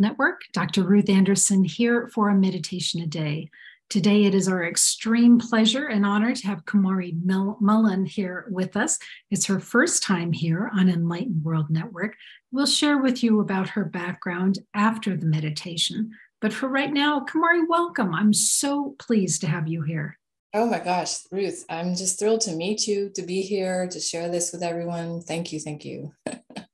Network. 0.00 0.42
Dr. 0.52 0.82
Ruth 0.82 1.08
Anderson 1.08 1.64
here 1.64 2.08
for 2.08 2.28
a 2.28 2.34
meditation 2.34 3.00
a 3.00 3.06
day. 3.06 3.50
Today, 3.90 4.24
it 4.24 4.34
is 4.34 4.48
our 4.48 4.64
extreme 4.64 5.38
pleasure 5.38 5.86
and 5.86 6.04
honor 6.04 6.34
to 6.34 6.46
have 6.46 6.66
Kumari 6.66 7.14
Mullin 7.24 8.04
here 8.04 8.46
with 8.50 8.76
us. 8.76 8.98
It's 9.30 9.46
her 9.46 9.60
first 9.60 10.02
time 10.02 10.30
here 10.30 10.70
on 10.74 10.90
Enlightened 10.90 11.42
World 11.42 11.70
Network. 11.70 12.14
We'll 12.52 12.66
share 12.66 12.98
with 12.98 13.22
you 13.22 13.40
about 13.40 13.70
her 13.70 13.86
background 13.86 14.58
after 14.74 15.16
the 15.16 15.24
meditation. 15.24 16.10
But 16.40 16.52
for 16.52 16.68
right 16.68 16.92
now, 16.92 17.24
Kumari, 17.24 17.66
welcome. 17.66 18.14
I'm 18.14 18.34
so 18.34 18.94
pleased 18.98 19.40
to 19.40 19.46
have 19.46 19.68
you 19.68 19.82
here. 19.82 20.18
Oh 20.52 20.66
my 20.68 20.80
gosh, 20.80 21.20
Ruth, 21.30 21.64
I'm 21.70 21.94
just 21.94 22.18
thrilled 22.18 22.42
to 22.42 22.52
meet 22.52 22.86
you, 22.86 23.10
to 23.14 23.22
be 23.22 23.42
here, 23.42 23.88
to 23.88 24.00
share 24.00 24.28
this 24.28 24.52
with 24.52 24.62
everyone. 24.62 25.22
Thank 25.22 25.52
you. 25.52 25.60
Thank 25.60 25.84
you. 25.84 26.12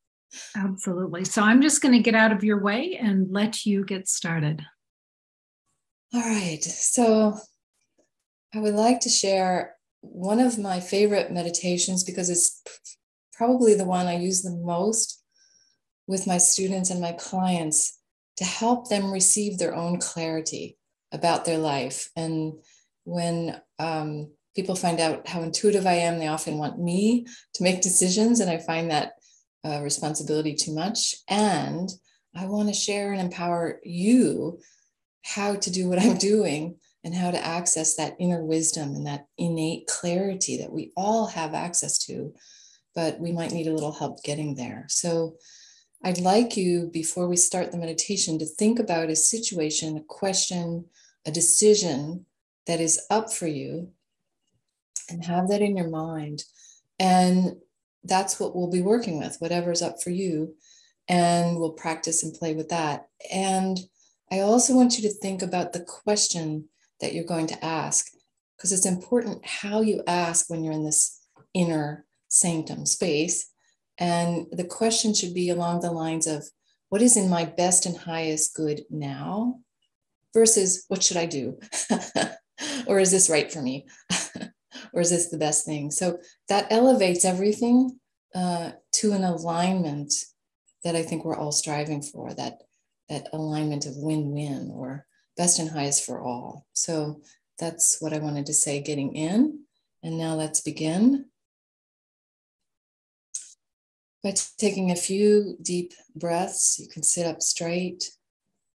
Absolutely. 0.56 1.24
So 1.24 1.42
I'm 1.42 1.62
just 1.62 1.82
going 1.82 1.94
to 1.94 2.02
get 2.02 2.14
out 2.14 2.32
of 2.32 2.44
your 2.44 2.62
way 2.62 2.98
and 3.00 3.30
let 3.30 3.64
you 3.66 3.84
get 3.84 4.08
started. 4.08 4.64
All 6.12 6.20
right. 6.20 6.62
So 6.62 7.36
I 8.54 8.60
would 8.60 8.74
like 8.74 9.00
to 9.00 9.08
share 9.08 9.74
one 10.00 10.38
of 10.38 10.58
my 10.58 10.80
favorite 10.80 11.32
meditations 11.32 12.04
because 12.04 12.30
it's 12.30 12.62
probably 13.32 13.74
the 13.74 13.84
one 13.84 14.06
I 14.06 14.16
use 14.16 14.42
the 14.42 14.56
most 14.56 15.22
with 16.06 16.26
my 16.26 16.38
students 16.38 16.90
and 16.90 17.00
my 17.00 17.12
clients 17.12 17.98
to 18.36 18.44
help 18.44 18.88
them 18.88 19.12
receive 19.12 19.58
their 19.58 19.74
own 19.74 19.98
clarity 19.98 20.76
about 21.12 21.44
their 21.44 21.58
life. 21.58 22.10
And 22.16 22.54
when 23.04 23.60
um, 23.78 24.30
people 24.54 24.76
find 24.76 25.00
out 25.00 25.26
how 25.26 25.42
intuitive 25.42 25.86
I 25.86 25.94
am, 25.94 26.18
they 26.18 26.26
often 26.26 26.58
want 26.58 26.78
me 26.78 27.26
to 27.54 27.62
make 27.62 27.82
decisions. 27.82 28.40
And 28.40 28.50
I 28.50 28.58
find 28.58 28.90
that 28.90 29.12
uh, 29.64 29.80
responsibility 29.82 30.54
too 30.54 30.74
much. 30.74 31.16
And 31.28 31.88
I 32.36 32.46
want 32.46 32.68
to 32.68 32.74
share 32.74 33.12
and 33.12 33.20
empower 33.20 33.80
you 33.82 34.60
how 35.22 35.56
to 35.56 35.70
do 35.70 35.88
what 35.88 35.98
I'm 36.02 36.18
doing 36.18 36.76
and 37.04 37.14
how 37.14 37.30
to 37.30 37.46
access 37.46 37.96
that 37.96 38.16
inner 38.18 38.42
wisdom 38.42 38.94
and 38.94 39.06
that 39.06 39.26
innate 39.36 39.86
clarity 39.86 40.56
that 40.58 40.72
we 40.72 40.90
all 40.96 41.26
have 41.26 41.54
access 41.54 41.98
to, 42.06 42.32
but 42.94 43.20
we 43.20 43.30
might 43.30 43.52
need 43.52 43.66
a 43.66 43.74
little 43.74 43.92
help 43.92 44.22
getting 44.22 44.54
there. 44.54 44.86
So 44.88 45.36
I'd 46.02 46.18
like 46.18 46.56
you, 46.56 46.90
before 46.92 47.28
we 47.28 47.36
start 47.36 47.72
the 47.72 47.78
meditation, 47.78 48.38
to 48.38 48.46
think 48.46 48.78
about 48.78 49.10
a 49.10 49.16
situation, 49.16 49.96
a 49.96 50.02
question, 50.02 50.86
a 51.26 51.30
decision 51.30 52.26
that 52.66 52.80
is 52.80 53.00
up 53.10 53.32
for 53.32 53.46
you 53.46 53.88
and 55.10 55.24
have 55.24 55.48
that 55.48 55.62
in 55.62 55.76
your 55.76 55.88
mind. 55.88 56.44
And 56.98 57.56
that's 58.04 58.38
what 58.38 58.54
we'll 58.54 58.70
be 58.70 58.82
working 58.82 59.18
with, 59.18 59.36
whatever's 59.38 59.82
up 59.82 60.02
for 60.02 60.10
you. 60.10 60.54
And 61.08 61.58
we'll 61.58 61.72
practice 61.72 62.22
and 62.22 62.32
play 62.32 62.54
with 62.54 62.68
that. 62.70 63.06
And 63.32 63.78
I 64.32 64.40
also 64.40 64.74
want 64.74 64.96
you 64.96 65.02
to 65.08 65.14
think 65.14 65.42
about 65.42 65.72
the 65.72 65.84
question 65.84 66.68
that 67.00 67.12
you're 67.12 67.24
going 67.24 67.46
to 67.48 67.64
ask, 67.64 68.06
because 68.56 68.72
it's 68.72 68.86
important 68.86 69.44
how 69.44 69.82
you 69.82 70.02
ask 70.06 70.48
when 70.48 70.64
you're 70.64 70.72
in 70.72 70.84
this 70.84 71.20
inner 71.52 72.06
sanctum 72.28 72.86
space. 72.86 73.50
And 73.98 74.46
the 74.50 74.64
question 74.64 75.14
should 75.14 75.34
be 75.34 75.50
along 75.50 75.80
the 75.80 75.92
lines 75.92 76.26
of 76.26 76.44
what 76.88 77.02
is 77.02 77.16
in 77.16 77.28
my 77.28 77.44
best 77.44 77.86
and 77.86 77.96
highest 77.96 78.54
good 78.54 78.82
now 78.90 79.60
versus 80.32 80.84
what 80.88 81.02
should 81.02 81.16
I 81.16 81.26
do? 81.26 81.58
or 82.86 82.98
is 82.98 83.10
this 83.10 83.30
right 83.30 83.52
for 83.52 83.62
me? 83.62 83.86
or 84.92 85.00
is 85.00 85.10
this 85.10 85.28
the 85.28 85.38
best 85.38 85.64
thing? 85.64 85.90
So 85.90 86.18
that 86.48 86.66
elevates 86.70 87.24
everything 87.24 87.98
uh, 88.34 88.72
to 88.92 89.12
an 89.12 89.24
alignment 89.24 90.12
that 90.82 90.96
I 90.96 91.02
think 91.02 91.24
we're 91.24 91.36
all 91.36 91.52
striving 91.52 92.02
for 92.02 92.34
that 92.34 92.62
that 93.08 93.28
alignment 93.32 93.84
of 93.86 93.96
win-win 93.96 94.70
or 94.72 95.06
best 95.36 95.58
and 95.58 95.70
highest 95.70 96.06
for 96.06 96.20
all. 96.20 96.66
So 96.72 97.20
that's 97.58 97.98
what 98.00 98.14
I 98.14 98.18
wanted 98.18 98.46
to 98.46 98.54
say 98.54 98.80
getting 98.80 99.14
in. 99.14 99.60
And 100.02 100.18
now 100.18 100.34
let's 100.34 100.62
begin 100.62 101.26
by 104.22 104.34
taking 104.58 104.90
a 104.90 104.96
few 104.96 105.58
deep 105.60 105.92
breaths. 106.16 106.78
You 106.78 106.88
can 106.88 107.02
sit 107.02 107.26
up 107.26 107.42
straight, 107.42 108.10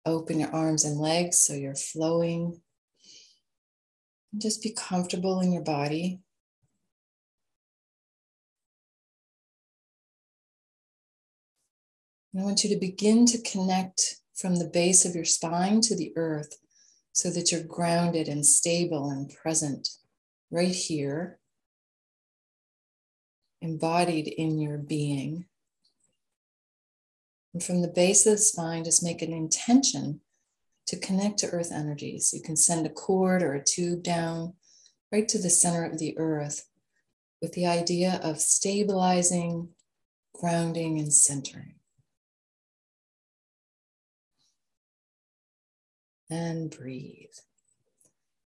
open 0.04 0.40
your 0.40 0.54
arms 0.54 0.84
and 0.84 0.98
legs 0.98 1.40
so 1.40 1.54
you're 1.54 1.74
flowing. 1.74 2.60
Just 4.36 4.62
be 4.62 4.70
comfortable 4.76 5.40
in 5.40 5.52
your 5.52 5.62
body. 5.62 6.20
And 12.32 12.42
I 12.42 12.44
want 12.44 12.62
you 12.62 12.70
to 12.70 12.76
begin 12.76 13.24
to 13.26 13.42
connect 13.42 14.16
from 14.34 14.56
the 14.56 14.68
base 14.68 15.04
of 15.04 15.14
your 15.14 15.24
spine 15.24 15.80
to 15.80 15.96
the 15.96 16.12
earth 16.14 16.58
so 17.12 17.30
that 17.30 17.50
you're 17.50 17.64
grounded 17.64 18.28
and 18.28 18.46
stable 18.46 19.10
and 19.10 19.28
present 19.34 19.88
right 20.50 20.74
here, 20.74 21.38
embodied 23.60 24.28
in 24.28 24.60
your 24.60 24.78
being. 24.78 25.46
And 27.52 27.64
from 27.64 27.82
the 27.82 27.88
base 27.88 28.26
of 28.26 28.32
the 28.34 28.38
spine, 28.38 28.84
just 28.84 29.02
make 29.02 29.22
an 29.22 29.32
intention 29.32 30.20
to 30.88 30.98
connect 30.98 31.38
to 31.38 31.50
earth 31.50 31.70
energies. 31.72 32.32
You 32.34 32.42
can 32.42 32.56
send 32.56 32.84
a 32.84 32.90
cord 32.90 33.42
or 33.42 33.54
a 33.54 33.64
tube 33.64 34.02
down 34.02 34.54
right 35.12 35.28
to 35.28 35.38
the 35.38 35.50
center 35.50 35.84
of 35.84 35.98
the 35.98 36.18
earth 36.18 36.66
with 37.40 37.52
the 37.52 37.66
idea 37.66 38.20
of 38.22 38.40
stabilizing, 38.40 39.68
grounding, 40.34 40.98
and 40.98 41.12
centering. 41.12 41.78
and 46.30 46.70
breathe. 46.70 47.32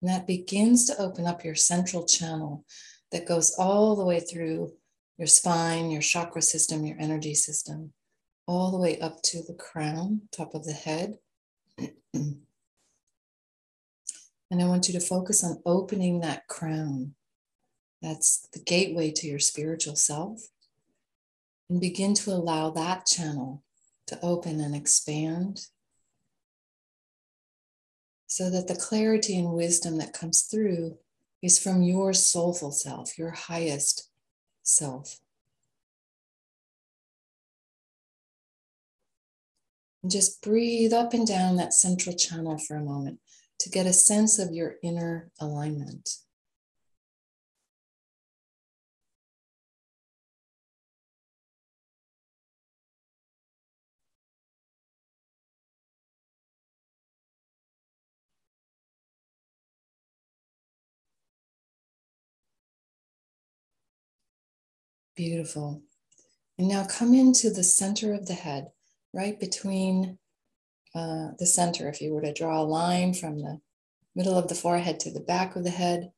And 0.01 0.09
that 0.09 0.27
begins 0.27 0.85
to 0.85 1.01
open 1.01 1.25
up 1.25 1.43
your 1.43 1.55
central 1.55 2.05
channel 2.05 2.65
that 3.11 3.27
goes 3.27 3.55
all 3.57 3.95
the 3.95 4.05
way 4.05 4.19
through 4.19 4.73
your 5.17 5.27
spine, 5.27 5.91
your 5.91 6.01
chakra 6.01 6.41
system, 6.41 6.85
your 6.85 6.97
energy 6.99 7.33
system, 7.33 7.93
all 8.47 8.71
the 8.71 8.77
way 8.77 8.99
up 8.99 9.21
to 9.23 9.43
the 9.43 9.53
crown, 9.53 10.21
top 10.31 10.55
of 10.55 10.65
the 10.65 10.73
head. 10.73 11.17
and 12.13 12.41
I 14.51 14.65
want 14.65 14.87
you 14.87 14.93
to 14.93 15.05
focus 15.05 15.43
on 15.43 15.61
opening 15.65 16.21
that 16.21 16.47
crown. 16.47 17.13
That's 18.01 18.47
the 18.53 18.59
gateway 18.59 19.11
to 19.11 19.27
your 19.27 19.39
spiritual 19.39 19.95
self. 19.95 20.41
And 21.69 21.79
begin 21.79 22.15
to 22.15 22.31
allow 22.31 22.71
that 22.71 23.05
channel 23.05 23.63
to 24.07 24.19
open 24.23 24.59
and 24.59 24.75
expand 24.75 25.67
so 28.25 28.49
that 28.49 28.67
the 28.67 28.75
clarity 28.75 29.37
and 29.37 29.53
wisdom 29.53 29.97
that 29.97 30.13
comes 30.13 30.43
through 30.43 30.97
is 31.41 31.59
from 31.59 31.83
your 31.83 32.13
soulful 32.13 32.71
self, 32.71 33.17
your 33.17 33.31
highest 33.31 34.09
self. 34.63 35.19
And 40.01 40.11
just 40.11 40.41
breathe 40.41 40.93
up 40.93 41.13
and 41.13 41.27
down 41.27 41.57
that 41.57 41.73
central 41.73 42.15
channel 42.15 42.57
for 42.57 42.75
a 42.75 42.83
moment 42.83 43.19
to 43.59 43.69
get 43.69 43.85
a 43.85 43.93
sense 43.93 44.39
of 44.39 44.53
your 44.53 44.75
inner 44.81 45.29
alignment. 45.39 46.09
Beautiful. 65.15 65.81
And 66.57 66.69
now 66.69 66.85
come 66.85 67.13
into 67.13 67.49
the 67.49 67.63
center 67.63 68.13
of 68.13 68.27
the 68.27 68.35
head, 68.35 68.71
right 69.13 69.39
between 69.39 70.17
uh, 70.95 71.29
the 71.37 71.45
center. 71.45 71.87
If 71.87 72.01
you 72.01 72.13
were 72.13 72.21
to 72.21 72.33
draw 72.33 72.61
a 72.61 72.63
line 72.63 73.13
from 73.13 73.41
the 73.41 73.59
middle 74.15 74.37
of 74.37 74.47
the 74.47 74.55
forehead 74.55 74.99
to 75.01 75.11
the 75.11 75.19
back 75.19 75.55
of 75.55 75.63
the 75.63 75.69
head, 75.69 76.11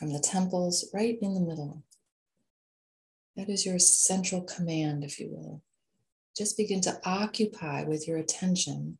from 0.00 0.12
the 0.14 0.18
temples, 0.18 0.88
right 0.94 1.18
in 1.20 1.34
the 1.34 1.40
middle. 1.40 1.82
That 3.36 3.50
is 3.50 3.66
your 3.66 3.78
central 3.78 4.40
command, 4.40 5.04
if 5.04 5.20
you 5.20 5.28
will. 5.30 5.62
Just 6.34 6.56
begin 6.56 6.80
to 6.82 6.98
occupy 7.04 7.84
with 7.84 8.08
your 8.08 8.16
attention 8.16 8.96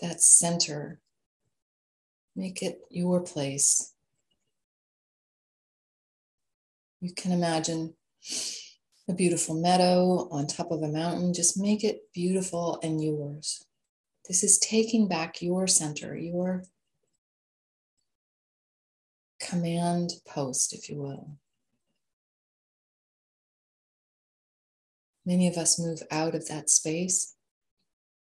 that 0.00 0.20
center. 0.20 1.00
Make 2.34 2.62
it 2.62 2.80
your 2.90 3.22
place. 3.22 3.94
You 7.00 7.14
can 7.14 7.32
imagine 7.32 7.94
a 9.08 9.14
beautiful 9.14 9.54
meadow 9.54 10.28
on 10.30 10.46
top 10.46 10.70
of 10.70 10.82
a 10.82 10.88
mountain. 10.88 11.32
Just 11.32 11.58
make 11.58 11.84
it 11.84 12.12
beautiful 12.12 12.78
and 12.82 13.02
yours. 13.02 13.64
This 14.28 14.42
is 14.42 14.58
taking 14.58 15.06
back 15.06 15.40
your 15.40 15.66
center, 15.66 16.16
your 16.16 16.64
command 19.40 20.14
post, 20.26 20.72
if 20.72 20.88
you 20.90 20.98
will. 20.98 21.38
Many 25.24 25.48
of 25.48 25.56
us 25.56 25.78
move 25.78 26.02
out 26.10 26.34
of 26.34 26.48
that 26.48 26.70
space 26.70 27.34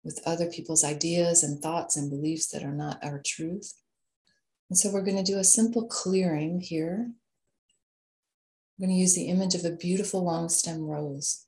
with 0.03 0.23
other 0.25 0.47
people's 0.47 0.85
ideas 0.85 1.43
and 1.43 1.61
thoughts 1.61 1.97
and 1.97 2.11
beliefs 2.11 2.49
that 2.49 2.62
are 2.62 2.75
not 2.75 3.03
our 3.03 3.21
truth. 3.25 3.75
And 4.71 4.79
so 4.79 4.91
we're 4.91 5.05
going 5.05 5.23
to 5.23 5.32
do 5.32 5.38
a 5.38 5.44
simple 5.44 5.87
clearing 5.87 6.61
here. 6.61 7.11
I'm 8.81 8.87
going 8.87 8.97
to 8.97 9.00
use 9.03 9.15
the 9.15 9.29
image 9.29 9.55
of 9.55 9.67
a 9.67 9.77
beautiful 9.77 10.25
long 10.25 10.49
stem 10.49 10.87
rose 10.87 11.44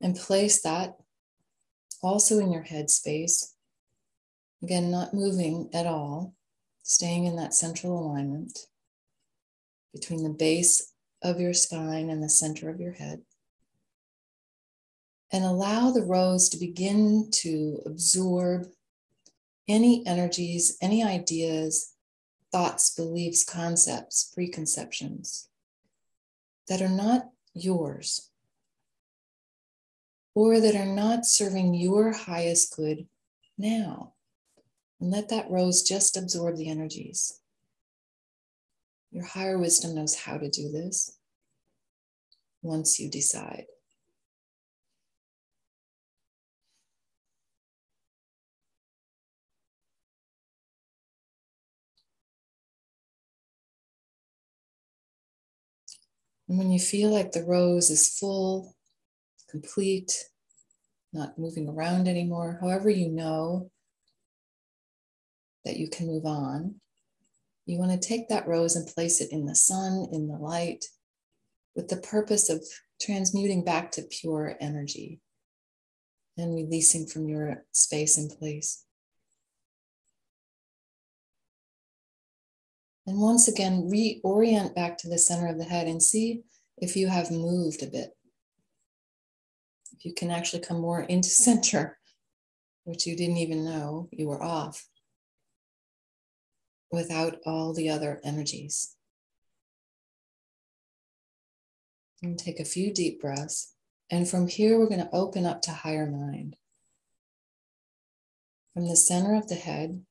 and 0.00 0.16
place 0.16 0.62
that 0.62 0.96
also 2.02 2.38
in 2.38 2.50
your 2.50 2.62
head 2.62 2.88
space. 2.88 3.54
Again, 4.62 4.90
not 4.90 5.12
moving 5.12 5.68
at 5.74 5.86
all, 5.86 6.32
staying 6.82 7.26
in 7.26 7.36
that 7.36 7.52
central 7.52 7.98
alignment 7.98 8.60
between 9.92 10.22
the 10.22 10.30
base 10.30 10.90
of 11.20 11.38
your 11.38 11.52
spine 11.52 12.08
and 12.08 12.22
the 12.22 12.30
center 12.30 12.70
of 12.70 12.80
your 12.80 12.92
head 12.92 13.20
and 15.30 15.44
allow 15.44 15.90
the 15.90 16.02
rose 16.02 16.48
to 16.48 16.56
begin 16.56 17.28
to 17.30 17.78
absorb 17.84 18.68
any 19.68 20.02
energies, 20.06 20.78
any 20.80 21.04
ideas, 21.04 21.92
thoughts, 22.50 22.94
beliefs, 22.94 23.44
concepts, 23.44 24.32
preconceptions 24.34 25.49
that 26.70 26.80
are 26.80 26.88
not 26.88 27.28
yours 27.52 28.30
or 30.36 30.60
that 30.60 30.76
are 30.76 30.86
not 30.86 31.26
serving 31.26 31.74
your 31.74 32.12
highest 32.12 32.76
good 32.76 33.08
now. 33.58 34.14
And 35.00 35.10
let 35.10 35.30
that 35.30 35.50
rose 35.50 35.82
just 35.82 36.16
absorb 36.16 36.56
the 36.56 36.70
energies. 36.70 37.40
Your 39.10 39.24
higher 39.24 39.58
wisdom 39.58 39.96
knows 39.96 40.14
how 40.14 40.38
to 40.38 40.48
do 40.48 40.70
this 40.70 41.18
once 42.62 43.00
you 43.00 43.10
decide. 43.10 43.64
And 56.50 56.58
when 56.58 56.72
you 56.72 56.80
feel 56.80 57.10
like 57.10 57.30
the 57.30 57.44
rose 57.44 57.90
is 57.90 58.18
full, 58.18 58.74
complete, 59.48 60.24
not 61.12 61.38
moving 61.38 61.68
around 61.68 62.08
anymore, 62.08 62.58
however 62.60 62.90
you 62.90 63.08
know 63.08 63.70
that 65.64 65.76
you 65.76 65.88
can 65.88 66.08
move 66.08 66.26
on, 66.26 66.80
you 67.66 67.78
want 67.78 67.92
to 67.92 68.08
take 68.08 68.28
that 68.28 68.48
rose 68.48 68.74
and 68.74 68.84
place 68.88 69.20
it 69.20 69.30
in 69.30 69.46
the 69.46 69.54
sun, 69.54 70.08
in 70.10 70.26
the 70.26 70.38
light, 70.38 70.86
with 71.76 71.86
the 71.86 71.98
purpose 71.98 72.50
of 72.50 72.64
transmuting 73.00 73.64
back 73.64 73.92
to 73.92 74.02
pure 74.02 74.56
energy 74.60 75.20
and 76.36 76.52
releasing 76.52 77.06
from 77.06 77.28
your 77.28 77.64
space 77.70 78.18
and 78.18 78.28
place. 78.28 78.84
And 83.06 83.18
once 83.20 83.48
again, 83.48 83.90
reorient 83.90 84.74
back 84.74 84.98
to 84.98 85.08
the 85.08 85.18
center 85.18 85.48
of 85.48 85.58
the 85.58 85.64
head 85.64 85.86
and 85.86 86.02
see 86.02 86.42
if 86.78 86.96
you 86.96 87.08
have 87.08 87.30
moved 87.30 87.82
a 87.82 87.86
bit. 87.86 88.16
If 89.92 90.04
you 90.04 90.14
can 90.14 90.30
actually 90.30 90.62
come 90.62 90.80
more 90.80 91.02
into 91.02 91.28
center, 91.30 91.98
which 92.84 93.06
you 93.06 93.16
didn't 93.16 93.38
even 93.38 93.64
know 93.64 94.08
you 94.12 94.28
were 94.28 94.42
off, 94.42 94.86
without 96.90 97.36
all 97.46 97.72
the 97.72 97.88
other 97.88 98.20
energies. 98.24 98.96
And 102.22 102.38
take 102.38 102.60
a 102.60 102.64
few 102.64 102.92
deep 102.92 103.20
breaths. 103.20 103.74
And 104.10 104.28
from 104.28 104.48
here, 104.48 104.78
we're 104.78 104.88
going 104.88 105.00
to 105.00 105.14
open 105.14 105.46
up 105.46 105.62
to 105.62 105.70
higher 105.70 106.06
mind. 106.10 106.56
From 108.74 108.88
the 108.88 108.96
center 108.96 109.34
of 109.34 109.48
the 109.48 109.54
head, 109.54 110.04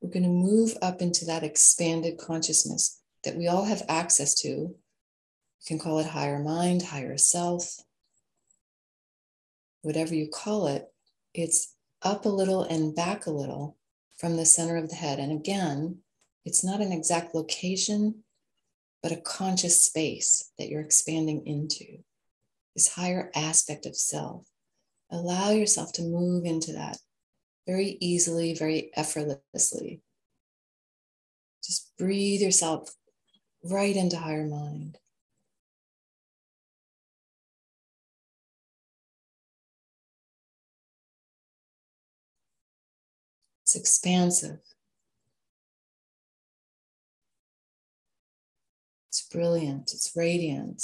we're 0.00 0.10
going 0.10 0.22
to 0.22 0.28
move 0.28 0.76
up 0.80 1.02
into 1.02 1.24
that 1.26 1.42
expanded 1.42 2.18
consciousness 2.18 3.00
that 3.24 3.36
we 3.36 3.48
all 3.48 3.64
have 3.64 3.82
access 3.88 4.34
to. 4.34 4.48
You 4.48 4.76
can 5.66 5.78
call 5.78 5.98
it 5.98 6.06
higher 6.06 6.38
mind, 6.38 6.82
higher 6.82 7.18
self, 7.18 7.76
whatever 9.82 10.14
you 10.14 10.28
call 10.28 10.68
it. 10.68 10.86
It's 11.34 11.74
up 12.02 12.24
a 12.24 12.30
little 12.30 12.62
and 12.62 12.94
back 12.94 13.26
a 13.26 13.30
little 13.30 13.76
from 14.16 14.36
the 14.36 14.46
center 14.46 14.76
of 14.76 14.88
the 14.88 14.96
head. 14.96 15.18
And 15.18 15.32
again, 15.32 15.98
it's 16.44 16.64
not 16.64 16.80
an 16.80 16.92
exact 16.92 17.34
location, 17.34 18.22
but 19.02 19.12
a 19.12 19.16
conscious 19.16 19.82
space 19.82 20.50
that 20.58 20.68
you're 20.68 20.80
expanding 20.80 21.46
into, 21.46 21.98
this 22.74 22.94
higher 22.94 23.30
aspect 23.34 23.84
of 23.84 23.96
self. 23.96 24.46
Allow 25.10 25.50
yourself 25.50 25.92
to 25.94 26.02
move 26.02 26.44
into 26.46 26.72
that 26.72 26.98
very 27.66 27.96
easily, 28.00 28.54
very 28.54 28.90
effortlessly. 28.94 30.02
Just 31.62 31.96
breathe 31.98 32.40
yourself 32.40 32.94
right 33.64 33.94
into 33.94 34.16
higher 34.16 34.46
mind. 34.46 34.98
It's 43.62 43.76
expansive. 43.76 44.58
It's 49.08 49.28
brilliant. 49.28 49.92
It's 49.92 50.10
radiant. 50.16 50.82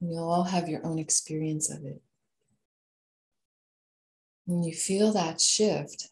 You'll 0.00 0.28
all 0.28 0.44
have 0.44 0.68
your 0.68 0.84
own 0.86 0.98
experience 0.98 1.70
of 1.70 1.84
it. 1.84 2.00
When 4.46 4.62
you 4.62 4.74
feel 4.74 5.12
that 5.12 5.40
shift, 5.40 6.08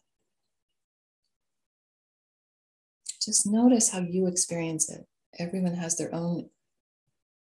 just 3.21 3.45
notice 3.45 3.89
how 3.89 3.99
you 3.99 4.27
experience 4.27 4.89
it. 4.89 5.05
Everyone 5.39 5.75
has 5.75 5.97
their 5.97 6.13
own 6.13 6.49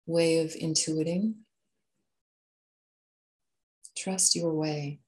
way 0.07 0.39
of 0.39 0.53
intuiting. 0.53 1.35
Trust 3.97 4.37
your 4.37 4.53
way. 4.55 5.01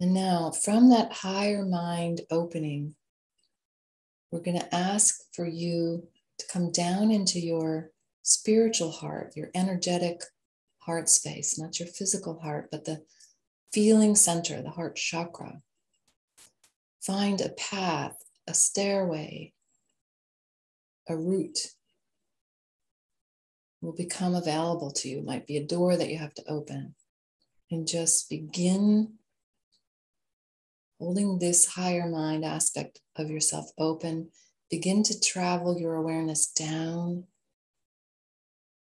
And 0.00 0.12
now, 0.12 0.50
from 0.50 0.90
that 0.90 1.12
higher 1.12 1.64
mind 1.64 2.22
opening, 2.30 2.96
we're 4.30 4.40
going 4.40 4.58
to 4.58 4.74
ask 4.74 5.20
for 5.32 5.46
you 5.46 6.08
to 6.38 6.46
come 6.52 6.72
down 6.72 7.12
into 7.12 7.38
your 7.38 7.92
spiritual 8.22 8.90
heart, 8.90 9.34
your 9.36 9.50
energetic 9.54 10.22
heart 10.84 11.08
space, 11.08 11.58
not 11.58 11.78
your 11.78 11.88
physical 11.88 12.40
heart, 12.40 12.68
but 12.70 12.84
the 12.84 13.02
feeling 13.72 14.14
center, 14.14 14.62
the 14.62 14.70
heart 14.70 14.96
chakra. 14.96 15.60
Find 17.02 17.40
a 17.40 17.50
path, 17.50 18.16
a 18.46 18.54
stairway, 18.54 19.52
a 21.08 21.16
route 21.16 21.68
will 23.80 23.92
become 23.92 24.34
available 24.34 24.90
to 24.90 25.08
you. 25.08 25.18
It 25.18 25.26
might 25.26 25.46
be 25.46 25.56
a 25.58 25.66
door 25.66 25.96
that 25.96 26.08
you 26.08 26.18
have 26.18 26.34
to 26.34 26.48
open. 26.48 26.94
And 27.70 27.86
just 27.86 28.30
begin 28.30 29.14
holding 30.98 31.38
this 31.38 31.66
higher 31.66 32.08
mind 32.08 32.44
aspect 32.44 33.00
of 33.16 33.30
yourself 33.30 33.70
open. 33.76 34.28
Begin 34.70 35.02
to 35.04 35.20
travel 35.20 35.78
your 35.78 35.94
awareness 35.94 36.46
down 36.46 37.24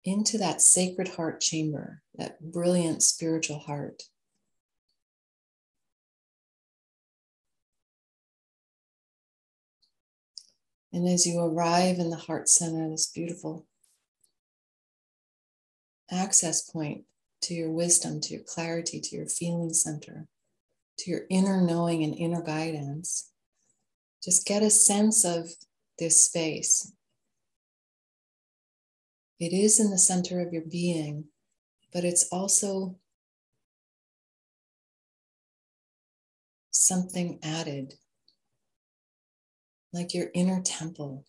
into 0.07 0.37
that 0.37 0.61
sacred 0.61 1.09
heart 1.09 1.41
chamber, 1.41 2.01
that 2.15 2.39
brilliant 2.39 3.03
spiritual 3.03 3.59
heart. 3.59 4.03
And 10.93 11.09
as 11.09 11.27
you 11.27 11.41
arrive 11.41 11.99
in 11.99 12.09
the 12.09 12.15
heart 12.15 12.47
center, 12.47 12.89
this 12.89 13.11
beautiful 13.11 13.67
access 16.09 16.61
point 16.61 17.03
to 17.41 17.53
your 17.53 17.69
wisdom, 17.69 18.21
to 18.21 18.33
your 18.33 18.43
clarity, 18.43 19.01
to 19.01 19.15
your 19.17 19.27
feeling 19.27 19.73
center, 19.73 20.29
to 20.99 21.11
your 21.11 21.23
inner 21.29 21.59
knowing 21.59 22.05
and 22.05 22.15
inner 22.15 22.41
guidance, 22.41 23.29
just 24.23 24.47
get 24.47 24.63
a 24.63 24.69
sense 24.69 25.25
of 25.25 25.49
this 25.99 26.23
space 26.23 26.93
it 29.39 29.53
is 29.53 29.79
in 29.79 29.91
the 29.91 29.97
center 29.97 30.39
of 30.39 30.51
your 30.51 30.63
being, 30.63 31.25
but 31.93 32.03
it's 32.03 32.27
also 32.31 32.95
something 36.71 37.39
added, 37.43 37.93
like 39.93 40.13
your 40.13 40.27
inner 40.33 40.61
temple. 40.61 41.25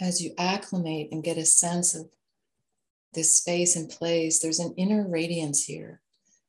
As 0.00 0.22
you 0.22 0.32
acclimate 0.38 1.08
and 1.12 1.22
get 1.22 1.36
a 1.36 1.44
sense 1.44 1.94
of 1.94 2.08
this 3.12 3.36
space 3.36 3.76
and 3.76 3.90
place, 3.90 4.38
there's 4.38 4.60
an 4.60 4.72
inner 4.76 5.06
radiance 5.06 5.64
here. 5.64 6.00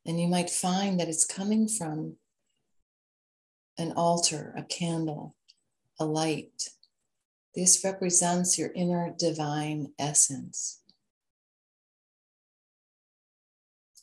And 0.06 0.20
you 0.20 0.28
might 0.28 0.50
find 0.50 1.00
that 1.00 1.08
it's 1.08 1.26
coming 1.26 1.68
from 1.68 2.16
an 3.78 3.94
altar, 3.94 4.54
a 4.58 4.64
candle, 4.64 5.36
a 6.00 6.06
light. 6.06 6.70
This 7.56 7.84
represents 7.84 8.58
your 8.58 8.72
inner 8.74 9.14
divine 9.18 9.94
essence, 10.00 10.82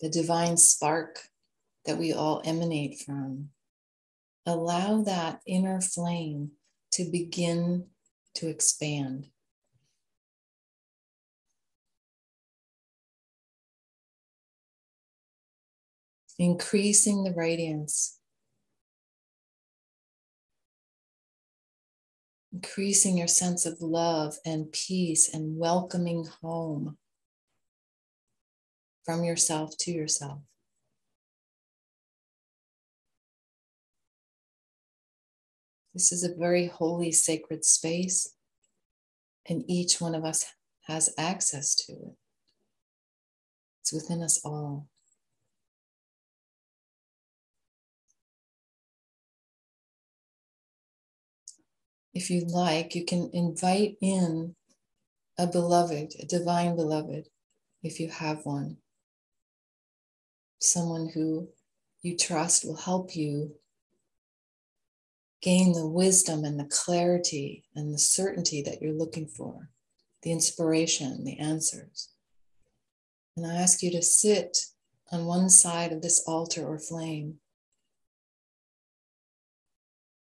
the 0.01 0.09
divine 0.09 0.57
spark 0.57 1.29
that 1.87 1.99
we 1.99 2.13
all 2.13 2.43
emanate 2.45 3.01
from. 3.01 3.51
Allow 4.47 5.03
that 5.03 5.41
inner 5.47 5.81
flame 5.81 6.53
to 6.93 7.05
begin 7.05 7.87
to 8.35 8.49
expand. 8.49 9.29
Increasing 16.39 17.25
the 17.25 17.33
radiance, 17.33 18.21
increasing 22.53 23.19
your 23.19 23.27
sense 23.27 23.67
of 23.67 23.81
love 23.81 24.37
and 24.45 24.71
peace 24.71 25.33
and 25.35 25.59
welcoming 25.59 26.27
home 26.41 26.97
from 29.05 29.25
yourself 29.25 29.77
to 29.79 29.91
yourself. 29.91 30.39
This 35.93 36.13
is 36.13 36.23
a 36.23 36.37
very 36.37 36.67
holy, 36.67 37.11
sacred 37.11 37.65
space, 37.65 38.37
and 39.49 39.65
each 39.67 40.01
one 40.01 40.15
of 40.15 40.25
us 40.25 40.45
has 40.83 41.13
access 41.19 41.75
to 41.75 41.93
it. 41.95 42.17
It's 43.81 43.93
within 43.93 44.23
us 44.23 44.41
all. 44.45 44.87
If 52.15 52.31
you 52.31 52.45
like, 52.47 52.95
you 52.95 53.05
can 53.05 53.31
invite 53.33 53.97
in 54.01 54.55
a 55.39 55.47
beloved, 55.47 56.15
a 56.21 56.27
divine 56.27 56.75
beloved, 56.75 57.29
if 57.83 58.01
you 58.01 58.09
have 58.09 58.45
one. 58.45 58.79
Someone 60.61 61.11
who 61.15 61.49
you 62.03 62.17
trust 62.17 62.65
will 62.65 62.77
help 62.77 63.15
you 63.15 63.55
gain 65.41 65.73
the 65.73 65.87
wisdom 65.87 66.45
and 66.45 66.59
the 66.59 66.65
clarity 66.65 67.65
and 67.75 67.95
the 67.95 67.99
certainty 67.99 68.63
that 68.63 68.83
you're 68.83 68.93
looking 68.93 69.27
for, 69.27 69.71
the 70.23 70.33
inspiration, 70.33 71.25
the 71.25 71.39
answers. 71.39 72.11
And 73.37 73.47
I 73.47 73.55
ask 73.55 73.83
you 73.83 73.93
to 73.93 74.03
sit 74.03 74.59
on 75.13 75.27
one 75.27 75.49
side 75.49 75.93
of 75.93 76.03
this 76.03 76.25
altar 76.27 76.67
or 76.67 76.79
flame. 76.79 77.39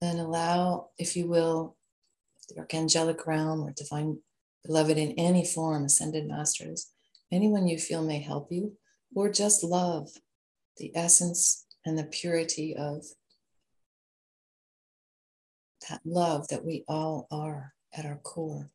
And 0.02 0.18
allow, 0.18 0.88
if 0.99 1.16
you 1.16 1.28
will, 1.28 1.76
the 2.49 2.61
archangelic 2.61 3.25
realm 3.25 3.62
or 3.62 3.71
divine 3.71 4.18
beloved 4.66 4.99
in 4.99 5.12
any 5.12 5.44
form, 5.47 5.85
ascended 5.85 6.26
masters, 6.26 6.90
anyone 7.30 7.68
you 7.68 7.78
feel 7.78 8.02
may 8.02 8.21
help 8.21 8.50
you, 8.50 8.76
or 9.14 9.30
just 9.30 9.62
love 9.62 10.09
the 10.76 10.90
essence 10.97 11.66
and 11.87 11.97
the 11.97 12.04
purity 12.04 12.75
of 12.76 13.04
that 15.88 16.00
love 16.04 16.49
that 16.49 16.64
we 16.64 16.85
all 16.88 17.28
are 17.30 17.75
at 17.97 18.04
our 18.04 18.16
core. 18.16 18.71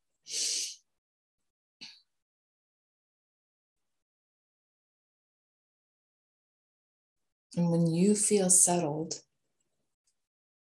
And 7.58 7.70
when 7.70 7.88
you 7.88 8.16
feel 8.16 8.50
settled, 8.50 9.16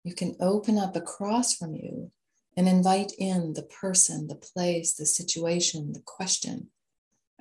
you 0.08 0.14
can 0.14 0.34
open 0.40 0.78
up 0.78 0.96
across 0.96 1.54
from 1.54 1.74
you 1.74 2.10
and 2.56 2.66
invite 2.66 3.12
in 3.18 3.52
the 3.52 3.62
person, 3.62 4.26
the 4.26 4.34
place, 4.34 4.94
the 4.94 5.04
situation, 5.04 5.92
the 5.92 6.00
question. 6.00 6.68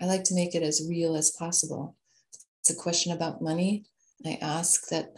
I 0.01 0.05
like 0.05 0.25
to 0.25 0.35
make 0.35 0.53
it 0.53 0.63
as 0.63 0.85
real 0.85 1.15
as 1.15 1.31
possible. 1.31 1.95
It's 2.59 2.69
a 2.69 2.75
question 2.75 3.13
about 3.13 3.41
money. 3.41 3.85
I 4.25 4.37
ask 4.41 4.89
that 4.89 5.13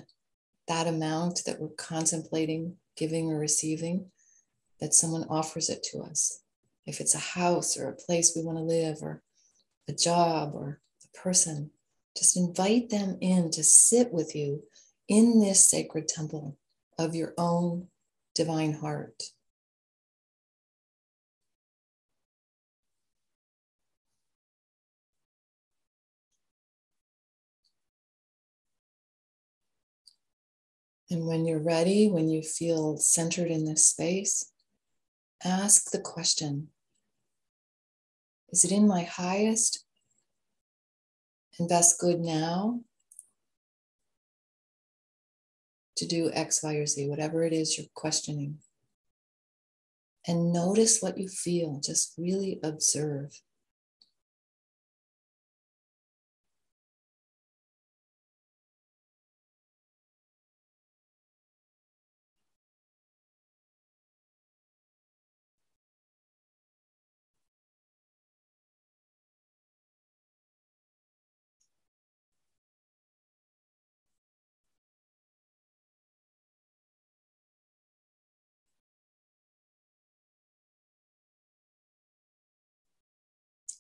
that 0.68 0.86
amount 0.86 1.42
that 1.48 1.60
we're 1.60 1.70
contemplating 1.70 2.76
giving 2.96 3.32
or 3.32 3.40
receiving, 3.40 4.12
that 4.80 4.94
someone 4.94 5.26
offers 5.28 5.70
it 5.72 5.82
to 5.92 6.02
us. 6.02 6.42
If 6.86 7.02
it's 7.02 7.16
a 7.16 7.40
house 7.40 7.76
or 7.76 7.90
a 7.90 7.96
place 7.96 8.34
we 8.36 8.44
want 8.44 8.60
to 8.60 8.64
live 8.64 8.98
or 9.02 9.24
a 9.88 9.94
job 9.94 10.52
or 10.54 10.82
a 11.04 11.18
person, 11.18 11.72
just 12.16 12.38
invite 12.38 12.92
them 12.92 13.18
in 13.22 13.50
to 13.52 13.64
sit 13.64 14.14
with 14.14 14.36
you 14.36 14.62
in 15.08 15.40
this 15.40 15.68
sacred 15.68 16.08
temple 16.08 16.56
of 17.00 17.16
your 17.16 17.34
own 17.38 17.88
divine 18.36 18.74
heart. 18.74 19.24
And 31.10 31.26
when 31.26 31.46
you're 31.46 31.64
ready, 31.64 32.08
when 32.08 32.30
you 32.30 32.44
feel 32.44 32.98
centered 32.98 33.50
in 33.50 33.66
this 33.66 33.88
space, 33.88 34.52
ask 35.44 35.90
the 35.92 36.02
question 36.02 36.68
Is 38.52 38.66
it 38.66 38.72
in 38.72 38.88
my 38.88 39.04
highest 39.04 39.86
and 41.58 41.70
best 41.70 41.98
good 41.98 42.20
now 42.20 42.82
to 46.00 46.08
do 46.08 46.32
X, 46.34 46.64
Y, 46.64 46.74
or 46.76 46.86
Z, 46.86 47.08
whatever 47.08 47.44
it 47.44 47.54
is 47.54 47.78
you're 47.78 47.88
questioning? 47.94 48.58
And 50.28 50.52
notice 50.52 51.02
what 51.02 51.18
you 51.18 51.28
feel. 51.28 51.80
Just 51.84 52.14
really 52.18 52.60
observe. 52.64 53.40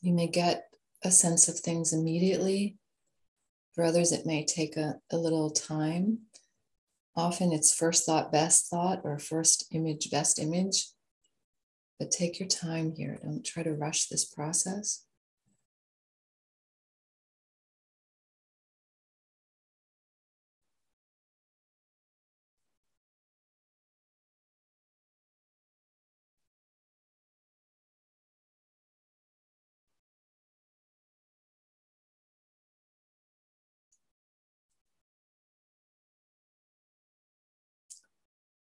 You 0.01 0.13
may 0.13 0.27
get 0.27 0.65
a 1.03 1.11
sense 1.11 1.47
of 1.47 1.59
things 1.59 1.93
immediately. 1.93 2.77
For 3.75 3.83
others, 3.83 4.11
it 4.11 4.25
may 4.25 4.45
take 4.45 4.77
a, 4.77 4.95
a 5.11 5.17
little 5.17 5.49
time. 5.49 6.19
Often 7.15 7.53
it's 7.53 7.73
first 7.73 8.05
thought, 8.05 8.31
best 8.31 8.69
thought, 8.69 9.01
or 9.03 9.19
first 9.19 9.67
image, 9.73 10.09
best 10.09 10.39
image. 10.39 10.87
But 11.99 12.11
take 12.11 12.39
your 12.39 12.47
time 12.47 12.93
here. 12.95 13.19
Don't 13.21 13.45
try 13.45 13.63
to 13.63 13.73
rush 13.73 14.07
this 14.07 14.25
process. 14.25 15.05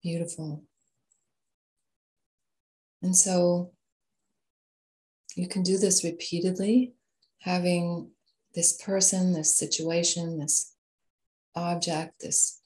Beautiful. 0.02 0.64
And 3.02 3.16
so 3.16 3.72
you 5.36 5.48
can 5.48 5.62
do 5.62 5.78
this 5.78 6.04
repeatedly, 6.04 6.94
having 7.40 8.10
this 8.54 8.80
person, 8.82 9.32
this 9.32 9.56
situation, 9.56 10.38
this 10.38 10.74
object, 11.54 12.20
this 12.20 12.60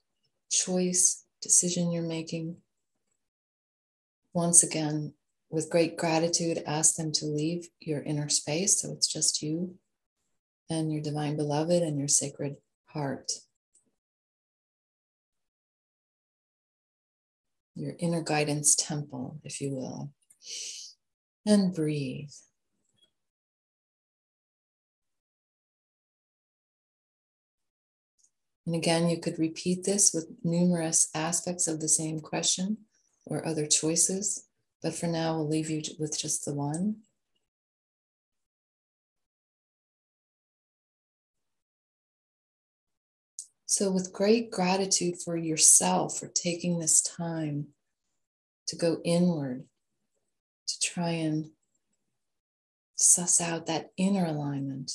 choice, 0.51 1.25
decision 1.43 1.93
you're 1.93 2.03
making. 2.03 2.57
Once 4.33 4.63
again, 4.63 5.13
with 5.51 5.71
great 5.71 5.97
gratitude, 5.97 6.63
ask 6.67 6.97
them 6.97 7.13
to 7.13 7.27
leave 7.27 7.69
your 7.81 8.03
inner 8.03 8.29
space. 8.29 8.81
So 8.81 8.93
it's 8.93 9.07
just 9.07 9.43
you 9.43 9.75
and 10.71 10.93
your 10.93 11.03
divine 11.03 11.37
beloved 11.37 11.83
and 11.83 11.99
your 11.99 12.09
sacred 12.09 12.57
heart. 12.87 13.31
Your 17.75 17.95
inner 17.99 18.23
guidance 18.23 18.75
temple, 18.75 19.41
if 19.45 19.61
you 19.61 19.75
will. 19.75 20.11
And 21.47 21.75
breathe. 21.75 22.31
And 28.67 28.75
again, 28.75 29.11
you 29.11 29.21
could 29.21 29.39
repeat 29.39 29.85
this 29.85 30.13
with 30.15 30.27
numerous 30.43 31.09
aspects 31.15 31.69
of 31.69 31.81
the 31.81 31.89
same 31.89 32.21
question 32.21 32.79
or 33.27 33.47
other 33.47 33.67
choices. 33.67 34.47
But 34.83 34.95
for 34.95 35.07
now, 35.07 35.37
we'll 35.37 35.49
leave 35.49 35.69
you 35.69 35.83
with 35.99 36.19
just 36.19 36.45
the 36.45 36.55
one. 36.55 36.97
So, 43.77 43.91
with 43.91 44.13
great 44.13 44.53
gratitude 44.53 45.17
for 45.21 45.37
yourself 45.37 46.17
for 46.17 46.29
taking 46.29 46.79
this 46.79 47.03
time 47.03 47.71
to 48.69 48.77
go 48.77 48.99
inward, 49.05 49.65
to 50.69 50.81
try 50.81 51.09
and 51.09 51.51
suss 52.95 53.41
out 53.41 53.67
that 53.67 53.91
inner 53.97 54.27
alignment, 54.27 54.93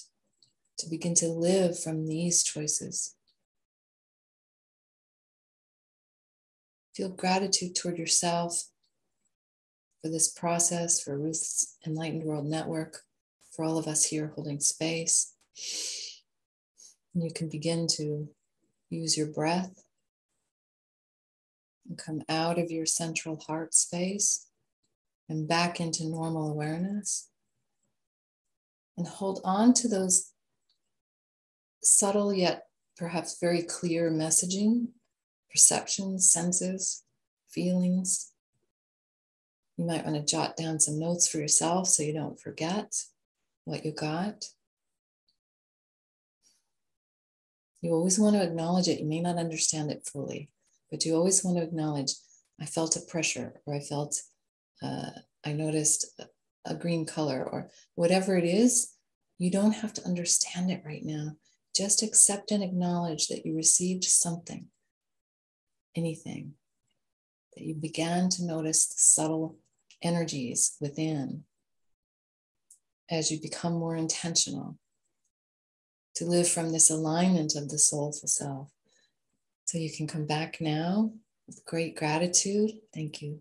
to 0.77 0.89
begin 0.89 1.13
to 1.15 1.27
live 1.27 1.77
from 1.77 2.07
these 2.07 2.41
choices. 2.41 3.17
Feel 6.95 7.09
gratitude 7.09 7.75
toward 7.75 7.97
yourself 7.97 8.63
for 10.01 10.07
this 10.07 10.31
process, 10.31 11.03
for 11.03 11.19
Ruth's 11.19 11.75
Enlightened 11.85 12.23
World 12.23 12.45
Network, 12.45 13.01
for 13.51 13.65
all 13.65 13.77
of 13.77 13.87
us 13.87 14.05
here 14.05 14.31
holding 14.35 14.61
space. 14.61 15.33
And 17.13 17.25
you 17.25 17.33
can 17.33 17.49
begin 17.49 17.85
to 17.97 18.29
use 18.89 19.17
your 19.17 19.27
breath 19.27 19.83
and 21.87 21.97
come 21.97 22.21
out 22.29 22.59
of 22.59 22.71
your 22.71 22.85
central 22.85 23.37
heart 23.47 23.73
space 23.73 24.47
and 25.27 25.47
back 25.47 25.79
into 25.79 26.05
normal 26.05 26.51
awareness. 26.51 27.29
And 28.97 29.07
hold 29.07 29.41
on 29.43 29.73
to 29.75 29.87
those 29.87 30.31
subtle 31.81 32.33
yet 32.33 32.63
perhaps 32.97 33.39
very 33.39 33.61
clear 33.61 34.11
messaging, 34.11 34.87
perceptions, 35.49 36.29
senses, 36.29 37.03
feelings. 37.49 38.31
You 39.77 39.85
might 39.85 40.03
want 40.03 40.17
to 40.17 40.31
jot 40.31 40.57
down 40.57 40.79
some 40.79 40.99
notes 40.99 41.27
for 41.27 41.37
yourself 41.37 41.87
so 41.87 42.03
you 42.03 42.13
don't 42.13 42.39
forget 42.39 42.93
what 43.63 43.85
you 43.85 43.93
got. 43.93 44.45
You 47.81 47.93
always 47.93 48.19
want 48.19 48.35
to 48.35 48.43
acknowledge 48.43 48.87
it. 48.87 48.99
You 48.99 49.05
may 49.05 49.21
not 49.21 49.37
understand 49.37 49.91
it 49.91 50.07
fully, 50.11 50.49
but 50.91 51.05
you 51.05 51.15
always 51.15 51.43
want 51.43 51.57
to 51.57 51.63
acknowledge 51.63 52.13
I 52.61 52.65
felt 52.65 52.97
a 52.97 53.01
pressure, 53.01 53.61
or 53.65 53.73
I 53.73 53.79
felt, 53.79 54.21
uh, 54.83 55.11
I 55.45 55.53
noticed 55.53 56.19
a 56.65 56.75
green 56.75 57.05
color, 57.05 57.41
or 57.43 57.69
whatever 57.95 58.37
it 58.37 58.43
is. 58.43 58.93
You 59.37 59.49
don't 59.49 59.71
have 59.71 59.93
to 59.93 60.05
understand 60.05 60.69
it 60.69 60.83
right 60.85 61.03
now. 61.03 61.37
Just 61.73 62.03
accept 62.03 62.51
and 62.51 62.61
acknowledge 62.61 63.27
that 63.27 63.45
you 63.45 63.55
received 63.55 64.03
something, 64.03 64.65
anything, 65.95 66.55
that 67.55 67.63
you 67.63 67.75
began 67.75 68.27
to 68.29 68.45
notice 68.45 68.87
the 68.87 68.95
subtle 68.97 69.57
energies 70.01 70.75
within 70.81 71.45
as 73.09 73.31
you 73.31 73.39
become 73.39 73.73
more 73.73 73.95
intentional 73.95 74.77
to 76.19 76.25
live 76.25 76.49
from 76.49 76.71
this 76.73 76.89
alignment 76.89 77.55
of 77.55 77.69
the 77.69 77.79
soulful 77.79 78.27
self. 78.27 78.69
So 79.63 79.77
you 79.77 79.89
can 79.89 80.05
come 80.05 80.25
back 80.25 80.59
now 80.59 81.13
with 81.47 81.63
great 81.65 81.95
gratitude. 81.95 82.71
Thank 82.93 83.21
you. 83.21 83.39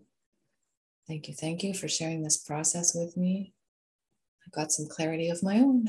Thank 1.05 1.27
you. 1.27 1.33
Thank 1.33 1.61
you 1.61 1.73
for 1.73 1.89
sharing 1.89 2.23
this 2.23 2.37
process 2.37 2.95
with 2.95 3.17
me. 3.17 3.53
I 4.47 4.49
got 4.51 4.71
some 4.71 4.87
clarity 4.87 5.29
of 5.29 5.43
my 5.43 5.57
own. 5.57 5.87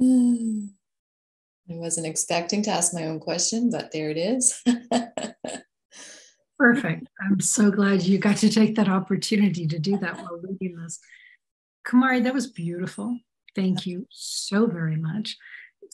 I 1.70 1.76
wasn't 1.76 2.08
expecting 2.08 2.62
to 2.64 2.70
ask 2.70 2.92
my 2.92 3.04
own 3.06 3.20
question, 3.20 3.70
but 3.70 3.92
there 3.92 4.10
it 4.10 4.16
is. 4.16 4.60
Perfect. 6.58 7.06
I'm 7.20 7.38
so 7.40 7.70
glad 7.70 8.02
you 8.02 8.18
got 8.18 8.38
to 8.38 8.50
take 8.50 8.74
that 8.74 8.88
opportunity 8.88 9.68
to 9.68 9.78
do 9.78 9.98
that 9.98 10.16
while 10.16 10.40
reading 10.42 10.76
this. 10.76 10.98
Kumari, 11.86 12.24
that 12.24 12.34
was 12.34 12.48
beautiful. 12.48 13.20
Thank 13.54 13.86
you 13.86 14.06
so 14.10 14.66
very 14.66 14.96
much. 14.96 15.36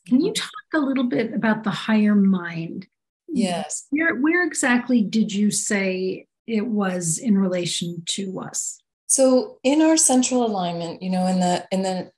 Can 0.06 0.20
you 0.20 0.32
talk 0.32 0.50
a 0.74 0.78
little 0.78 1.04
bit 1.04 1.34
about 1.34 1.62
the 1.62 1.70
higher 1.70 2.14
mind? 2.14 2.86
Yes. 3.28 3.86
Where, 3.90 4.16
where 4.16 4.46
exactly 4.46 5.02
did 5.02 5.32
you 5.32 5.50
say 5.50 6.26
it 6.46 6.66
was 6.66 7.18
in 7.18 7.38
relation 7.38 8.02
to 8.06 8.40
us? 8.40 8.80
So 9.06 9.58
in 9.62 9.82
our 9.82 9.96
central 9.96 10.46
alignment, 10.46 11.02
you 11.02 11.10
know, 11.10 11.26
in 11.26 11.40
the 11.40 11.66
in 11.72 11.82
the 11.82 12.12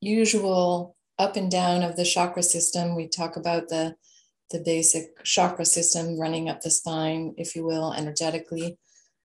usual 0.00 0.96
up 1.18 1.36
and 1.36 1.50
down 1.50 1.82
of 1.82 1.96
the 1.96 2.04
chakra 2.04 2.42
system, 2.42 2.96
we 2.96 3.06
talk 3.06 3.36
about 3.36 3.68
the 3.68 3.96
the 4.50 4.60
basic 4.60 5.22
chakra 5.24 5.64
system 5.64 6.18
running 6.18 6.48
up 6.48 6.62
the 6.62 6.70
spine, 6.70 7.34
if 7.36 7.54
you 7.54 7.64
will, 7.64 7.92
energetically. 7.92 8.78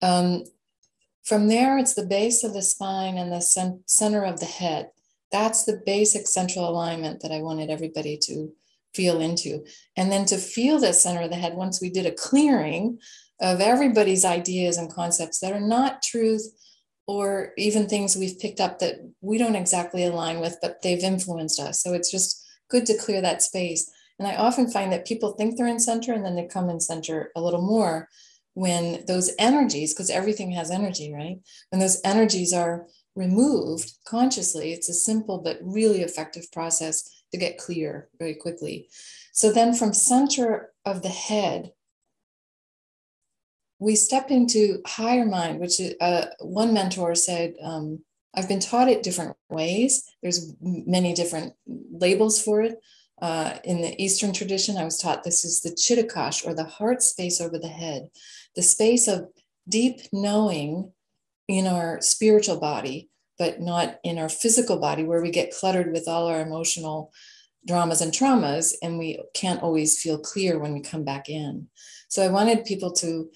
Um, 0.01 0.43
from 1.23 1.47
there, 1.47 1.77
it's 1.77 1.93
the 1.93 2.05
base 2.05 2.43
of 2.43 2.53
the 2.53 2.61
spine 2.61 3.17
and 3.17 3.31
the 3.31 3.41
center 3.85 4.23
of 4.23 4.39
the 4.39 4.45
head. 4.45 4.89
That's 5.31 5.65
the 5.65 5.81
basic 5.85 6.27
central 6.27 6.67
alignment 6.67 7.21
that 7.21 7.31
I 7.31 7.41
wanted 7.41 7.69
everybody 7.69 8.17
to 8.23 8.51
feel 8.93 9.19
into. 9.21 9.65
And 9.95 10.11
then 10.11 10.25
to 10.25 10.37
feel 10.37 10.79
the 10.79 10.93
center 10.93 11.21
of 11.21 11.29
the 11.29 11.35
head, 11.35 11.55
once 11.55 11.81
we 11.81 11.89
did 11.89 12.05
a 12.05 12.11
clearing 12.11 12.99
of 13.39 13.61
everybody's 13.61 14.25
ideas 14.25 14.77
and 14.77 14.91
concepts 14.91 15.39
that 15.39 15.53
are 15.53 15.59
not 15.59 16.01
truth 16.01 16.43
or 17.07 17.53
even 17.57 17.87
things 17.87 18.15
we've 18.15 18.39
picked 18.39 18.59
up 18.59 18.79
that 18.79 18.95
we 19.21 19.37
don't 19.37 19.55
exactly 19.55 20.05
align 20.05 20.39
with, 20.39 20.57
but 20.61 20.81
they've 20.81 21.03
influenced 21.03 21.59
us. 21.59 21.81
So 21.81 21.93
it's 21.93 22.11
just 22.11 22.45
good 22.69 22.85
to 22.87 22.97
clear 22.97 23.21
that 23.21 23.41
space. 23.41 23.89
And 24.19 24.27
I 24.27 24.35
often 24.35 24.69
find 24.69 24.91
that 24.91 25.05
people 25.05 25.33
think 25.33 25.55
they're 25.55 25.67
in 25.67 25.79
center 25.79 26.11
and 26.11 26.25
then 26.25 26.35
they 26.35 26.47
come 26.47 26.69
in 26.69 26.79
center 26.79 27.31
a 27.35 27.41
little 27.41 27.61
more 27.61 28.09
when 28.55 29.05
those 29.05 29.31
energies, 29.37 29.93
because 29.93 30.09
everything 30.09 30.51
has 30.51 30.71
energy, 30.71 31.13
right? 31.13 31.37
When 31.69 31.79
those 31.79 32.01
energies 32.03 32.53
are 32.53 32.87
removed 33.17 33.93
consciously, 34.05 34.71
it's 34.71 34.89
a 34.89 34.93
simple 34.93 35.39
but 35.39 35.57
really 35.61 36.01
effective 36.01 36.49
process 36.51 37.23
to 37.31 37.37
get 37.37 37.57
clear 37.57 38.09
very 38.19 38.35
quickly. 38.35 38.87
So 39.33 39.51
then 39.51 39.73
from 39.73 39.91
center 39.93 40.71
of 40.85 41.01
the 41.01 41.09
head, 41.09 41.71
we 43.79 43.95
step 43.95 44.31
into 44.31 44.81
higher 44.85 45.25
mind, 45.25 45.59
which 45.59 45.79
uh, 45.99 46.25
one 46.39 46.73
mentor 46.73 47.15
said, 47.15 47.53
um, 47.61 47.99
I've 48.35 48.47
been 48.47 48.59
taught 48.59 48.89
it 48.89 49.03
different 49.03 49.35
ways. 49.49 50.03
There's 50.21 50.53
many 50.61 51.13
different 51.13 51.53
labels 51.67 52.41
for 52.41 52.61
it. 52.61 52.79
Uh, 53.19 53.57
in 53.63 53.81
the 53.81 53.99
Eastern 54.01 54.31
tradition, 54.31 54.77
I 54.77 54.83
was 54.83 54.97
taught 54.97 55.23
this 55.23 55.43
is 55.43 55.61
the 55.61 55.71
chittakash 55.71 56.45
or 56.45 56.53
the 56.53 56.63
heart 56.63 57.01
space 57.01 57.41
over 57.41 57.57
the 57.57 57.67
head, 57.67 58.09
the 58.55 58.61
space 58.61 59.07
of 59.07 59.27
deep 59.67 60.01
knowing 60.13 60.91
in 61.47 61.67
our 61.67 62.01
spiritual 62.01 62.59
body, 62.59 63.09
but 63.37 63.61
not 63.61 63.99
in 64.03 64.17
our 64.17 64.29
physical 64.29 64.77
body, 64.77 65.03
where 65.03 65.21
we 65.21 65.31
get 65.31 65.53
cluttered 65.53 65.91
with 65.91 66.07
all 66.07 66.27
our 66.27 66.41
emotional 66.41 67.11
dramas 67.65 68.01
and 68.01 68.11
traumas, 68.11 68.73
and 68.81 68.97
we 68.97 69.19
can't 69.33 69.61
always 69.61 70.01
feel 70.01 70.17
clear 70.17 70.57
when 70.57 70.73
we 70.73 70.81
come 70.81 71.03
back 71.03 71.29
in. 71.29 71.67
So 72.09 72.23
I 72.23 72.29
wanted 72.29 72.65
people 72.65 72.91
to 72.93 73.29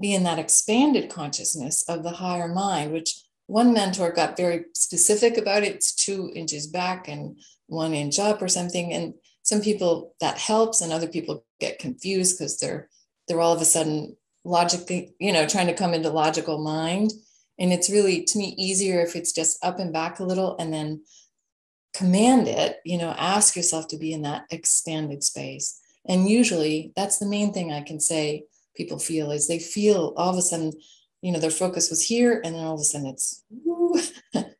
be 0.00 0.14
in 0.14 0.22
that 0.24 0.38
expanded 0.38 1.10
consciousness 1.10 1.82
of 1.88 2.02
the 2.02 2.10
higher 2.10 2.48
mind, 2.48 2.92
which 2.92 3.20
one 3.46 3.74
mentor 3.74 4.10
got 4.12 4.36
very 4.36 4.64
specific 4.74 5.36
about 5.36 5.62
it. 5.62 5.74
It's 5.74 5.94
two 5.94 6.30
inches 6.34 6.66
back 6.66 7.08
and 7.08 7.38
one 7.66 7.92
inch 7.92 8.18
up 8.18 8.40
or 8.40 8.48
something. 8.48 8.92
And 8.92 9.14
some 9.42 9.60
people 9.60 10.14
that 10.20 10.38
helps, 10.38 10.80
and 10.80 10.92
other 10.92 11.08
people 11.08 11.44
get 11.60 11.78
confused 11.78 12.38
because 12.38 12.58
they're 12.58 12.88
they're 13.28 13.40
all 13.40 13.54
of 13.54 13.60
a 13.60 13.66
sudden 13.66 14.16
logically, 14.44 15.14
you 15.18 15.32
know, 15.32 15.46
trying 15.46 15.66
to 15.66 15.74
come 15.74 15.94
into 15.94 16.10
logical 16.10 16.62
mind. 16.62 17.12
And 17.58 17.72
it's 17.72 17.90
really, 17.90 18.24
to 18.24 18.38
me, 18.38 18.54
easier 18.58 19.00
if 19.00 19.14
it's 19.14 19.32
just 19.32 19.64
up 19.64 19.78
and 19.78 19.92
back 19.92 20.18
a 20.18 20.24
little 20.24 20.56
and 20.58 20.72
then 20.72 21.02
command 21.94 22.48
it, 22.48 22.78
you 22.84 22.98
know, 22.98 23.14
ask 23.16 23.56
yourself 23.56 23.86
to 23.88 23.96
be 23.96 24.12
in 24.12 24.22
that 24.22 24.44
expanded 24.50 25.22
space. 25.22 25.80
And 26.06 26.28
usually 26.28 26.92
that's 26.96 27.18
the 27.18 27.26
main 27.26 27.52
thing 27.52 27.72
I 27.72 27.82
can 27.82 28.00
say 28.00 28.44
people 28.76 28.98
feel 28.98 29.30
is 29.30 29.46
they 29.46 29.60
feel 29.60 30.12
all 30.16 30.30
of 30.30 30.36
a 30.36 30.42
sudden, 30.42 30.72
you 31.22 31.32
know, 31.32 31.38
their 31.38 31.50
focus 31.50 31.90
was 31.90 32.02
here 32.02 32.42
and 32.44 32.54
then 32.54 32.64
all 32.64 32.74
of 32.74 32.80
a 32.80 32.84
sudden 32.84 33.06
it's 33.06 33.44
yep. 34.34 34.50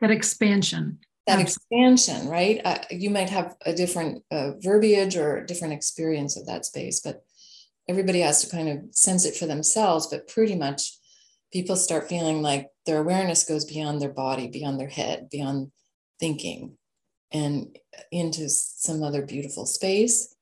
that 0.00 0.10
expansion. 0.10 0.98
That 1.26 1.40
expansion, 1.40 2.28
right? 2.28 2.62
Uh, 2.64 2.78
you 2.90 3.10
might 3.10 3.28
have 3.28 3.54
a 3.66 3.74
different 3.74 4.24
uh, 4.30 4.52
verbiage 4.60 5.14
or 5.14 5.44
different 5.44 5.74
experience 5.74 6.38
of 6.38 6.46
that 6.46 6.64
space, 6.64 7.00
but 7.00 7.22
everybody 7.88 8.20
has 8.20 8.42
to 8.42 8.54
kind 8.54 8.68
of 8.68 8.94
sense 8.94 9.24
it 9.24 9.36
for 9.36 9.46
themselves. 9.46 10.06
But 10.06 10.28
pretty 10.28 10.54
much 10.54 10.98
people 11.52 11.76
start 11.76 12.08
feeling 12.08 12.42
like 12.42 12.68
their 12.86 12.98
awareness 12.98 13.44
goes 13.44 13.64
beyond 13.64 14.00
their 14.00 14.12
body, 14.12 14.48
beyond 14.48 14.78
their 14.78 14.88
head, 14.88 15.28
beyond 15.30 15.72
thinking, 16.20 16.76
and 17.32 17.78
into 18.12 18.48
some 18.48 19.02
other 19.02 19.24
beautiful 19.24 19.66
space. 19.66 20.34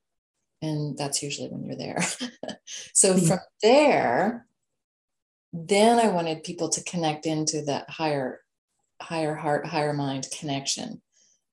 And 0.62 0.96
that's 0.96 1.22
usually 1.22 1.48
when 1.48 1.64
you're 1.64 1.76
there. 1.76 2.02
so 2.94 3.14
mm-hmm. 3.14 3.26
from 3.26 3.38
there, 3.62 4.46
then 5.52 5.98
I 5.98 6.08
wanted 6.08 6.44
people 6.44 6.68
to 6.70 6.84
connect 6.84 7.26
into 7.26 7.62
that 7.62 7.88
higher, 7.88 8.40
higher 9.00 9.34
heart, 9.34 9.66
higher 9.66 9.92
mind 9.92 10.26
connection, 10.36 11.00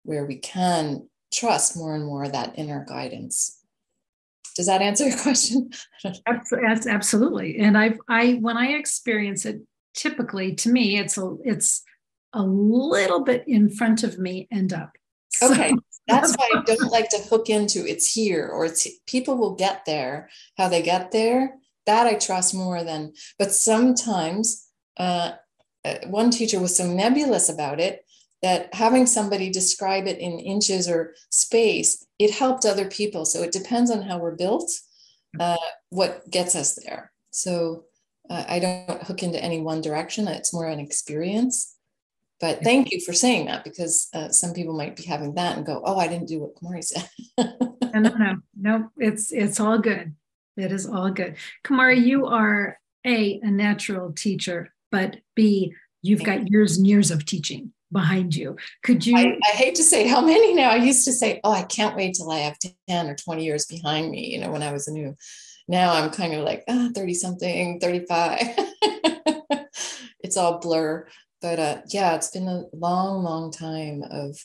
where 0.04 0.26
we 0.26 0.38
can 0.38 1.10
trust 1.34 1.76
more 1.78 1.96
and 1.96 2.06
more 2.06 2.28
that 2.28 2.58
inner 2.58 2.86
guidance. 2.88 3.63
Does 4.56 4.68
that 4.68 4.82
answer 4.82 5.08
your 5.08 5.18
question? 5.22 5.70
Absolutely. 6.28 7.60
And 7.60 7.78
I've 7.78 8.00
I 8.08 8.34
when 8.42 8.58
I 8.58 8.74
experience 8.74 9.46
it, 9.46 9.62
typically 9.94 10.54
to 10.56 10.70
me, 10.70 10.98
it's 10.98 11.18
a 11.18 11.36
it's 11.44 11.84
a 12.34 12.44
little 12.44 13.24
bit 13.24 13.44
in 13.48 13.70
front 13.70 14.04
of 14.04 14.18
me 14.18 14.48
and 14.52 14.74
up. 14.74 14.92
Okay. 15.42 15.70
So, 15.70 15.78
That's 16.08 16.36
why 16.36 16.50
I 16.54 16.62
don't 16.66 16.92
like 16.92 17.08
to 17.12 17.18
hook 17.30 17.50
into 17.50 17.88
it's 17.88 18.14
here 18.14 18.50
or 18.50 18.66
it's 18.66 18.86
people 19.08 19.38
will 19.38 19.56
get 19.56 19.86
there. 19.86 20.30
How 20.58 20.68
they 20.68 20.82
get 20.82 21.12
there, 21.12 21.56
that 21.86 22.08
I 22.08 22.16
trust 22.16 22.54
more 22.54 22.84
than. 22.84 23.14
But 23.40 23.54
sometimes 23.54 24.68
uh, 24.98 25.34
uh 25.86 25.96
one 26.08 26.30
teacher 26.30 26.60
was 26.60 26.76
so 26.76 26.86
nebulous 26.86 27.48
about 27.48 27.80
it 27.80 28.03
that 28.44 28.74
having 28.74 29.08
somebody 29.08 29.50
describe 29.50 30.06
it 30.06 30.20
in 30.20 30.38
inches 30.38 30.88
or 30.90 31.16
space, 31.30 32.06
it 32.20 32.30
helped 32.30 32.66
other 32.66 32.90
people. 32.90 33.26
So 33.26 33.42
it 33.42 33.54
depends 33.54 33.90
on 33.90 34.02
how 34.04 34.20
we're 34.20 34.36
built, 34.36 34.70
uh, 35.40 35.56
what 35.90 36.30
gets 36.30 36.54
us 36.54 36.76
there. 36.76 37.12
So 37.32 37.86
uh, 38.30 38.44
I 38.48 38.60
don't 38.60 39.02
hook 39.04 39.24
into 39.24 39.42
any 39.42 39.62
one 39.62 39.82
direction. 39.82 40.28
It's 40.28 40.54
more 40.54 40.68
an 40.68 40.80
experience. 40.80 41.76
But 42.42 42.62
thank 42.64 42.92
you 42.92 43.00
for 43.00 43.14
saying 43.14 43.46
that 43.46 43.64
because 43.64 44.10
uh, 44.14 44.28
some 44.30 44.54
people 44.54 44.76
might 44.76 44.98
be 44.98 45.04
having 45.04 45.34
that 45.36 45.56
and 45.56 45.66
go, 45.66 45.82
"Oh, 45.86 45.98
I 45.98 46.10
didn't 46.10 46.28
do 46.28 46.42
what 46.42 46.56
Kumari 46.56 46.84
said." 46.84 47.08
no, 47.38 48.10
no, 48.10 48.36
no, 48.60 48.90
it's 48.98 49.32
it's 49.32 49.62
all 49.62 49.78
good. 49.78 50.14
It 50.58 50.74
is 50.74 50.86
all 50.86 51.10
good. 51.10 51.38
Kumari, 51.64 52.04
you 52.04 52.26
are 52.26 52.78
a 53.06 53.40
a 53.42 53.50
natural 53.50 54.12
teacher, 54.12 54.74
but 54.92 55.18
b 55.36 55.74
you've 56.02 56.24
got 56.24 56.50
years 56.52 56.76
and 56.76 56.86
years 56.86 57.12
of 57.12 57.24
teaching 57.24 57.72
behind 57.94 58.36
you. 58.36 58.58
Could 58.84 59.06
you? 59.06 59.16
I, 59.18 59.40
I, 59.54 59.56
hate 59.56 59.76
to 59.76 59.84
say 59.84 60.08
how 60.08 60.20
many 60.20 60.54
now. 60.54 60.72
I 60.72 60.76
used 60.76 61.06
to 61.06 61.14
say, 61.14 61.40
oh, 61.44 61.52
I 61.52 61.64
can't 61.64 61.96
wait 61.96 62.16
till 62.16 62.32
I 62.32 62.40
have 62.40 62.58
10 62.90 63.08
or 63.08 63.16
20 63.16 63.46
years 63.46 63.66
behind 63.66 64.12
me, 64.12 64.34
you 64.34 64.40
know, 64.40 64.52
when 64.52 64.64
I 64.64 64.74
was 64.74 64.88
a 64.88 64.92
new. 64.92 65.16
Now 65.68 65.94
I'm 65.94 66.10
kind 66.10 66.34
of 66.34 66.44
like, 66.44 66.64
ah, 66.68 66.90
30 66.94 67.14
something, 67.14 67.80
35. 67.80 68.40
it's 70.20 70.36
all 70.36 70.60
blur. 70.60 71.08
But 71.42 71.60
uh, 71.60 71.82
yeah, 71.88 72.16
it's 72.16 72.32
been 72.32 72.48
a 72.48 72.64
long, 72.74 73.24
long 73.24 73.52
time 73.52 74.04
of. 74.10 74.38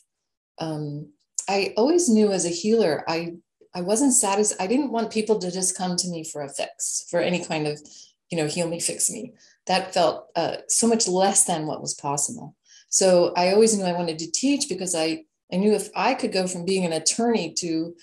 Um, 0.60 1.12
I 1.48 1.72
always 1.76 2.08
knew 2.08 2.30
as 2.30 2.44
a 2.44 2.50
healer, 2.50 3.04
I 3.08 3.36
I 3.74 3.80
wasn't 3.80 4.12
satisfied. 4.12 4.62
I 4.62 4.66
didn't 4.66 4.90
want 4.90 5.12
people 5.12 5.38
to 5.38 5.50
just 5.50 5.76
come 5.76 5.96
to 5.96 6.08
me 6.08 6.24
for 6.24 6.42
a 6.42 6.48
fix, 6.48 7.06
for 7.10 7.20
any 7.20 7.44
kind 7.44 7.66
of, 7.66 7.80
you 8.30 8.36
know, 8.36 8.46
heal 8.46 8.68
me, 8.68 8.80
fix 8.80 9.10
me. 9.10 9.34
That 9.66 9.94
felt 9.94 10.26
uh, 10.34 10.58
so 10.68 10.88
much 10.88 11.06
less 11.06 11.44
than 11.44 11.66
what 11.66 11.80
was 11.80 11.94
possible. 11.94 12.56
So 12.88 13.32
I 13.36 13.52
always 13.52 13.76
knew 13.76 13.84
I 13.84 13.92
wanted 13.92 14.18
to 14.20 14.30
teach 14.30 14.68
because 14.68 14.94
I, 14.94 15.24
I 15.52 15.56
knew 15.56 15.72
if 15.72 15.88
I 15.94 16.14
could 16.14 16.32
go 16.32 16.46
from 16.46 16.64
being 16.64 16.84
an 16.84 16.92
attorney 16.92 17.52
to 17.58 17.94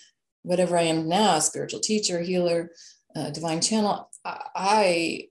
whatever 0.44 0.78
I 0.78 0.84
am 0.84 1.08
now, 1.08 1.40
spiritual 1.40 1.80
teacher, 1.80 2.22
healer, 2.22 2.72
uh, 3.16 3.32
divine 3.32 3.62
channel, 3.62 4.10
I 4.24 5.28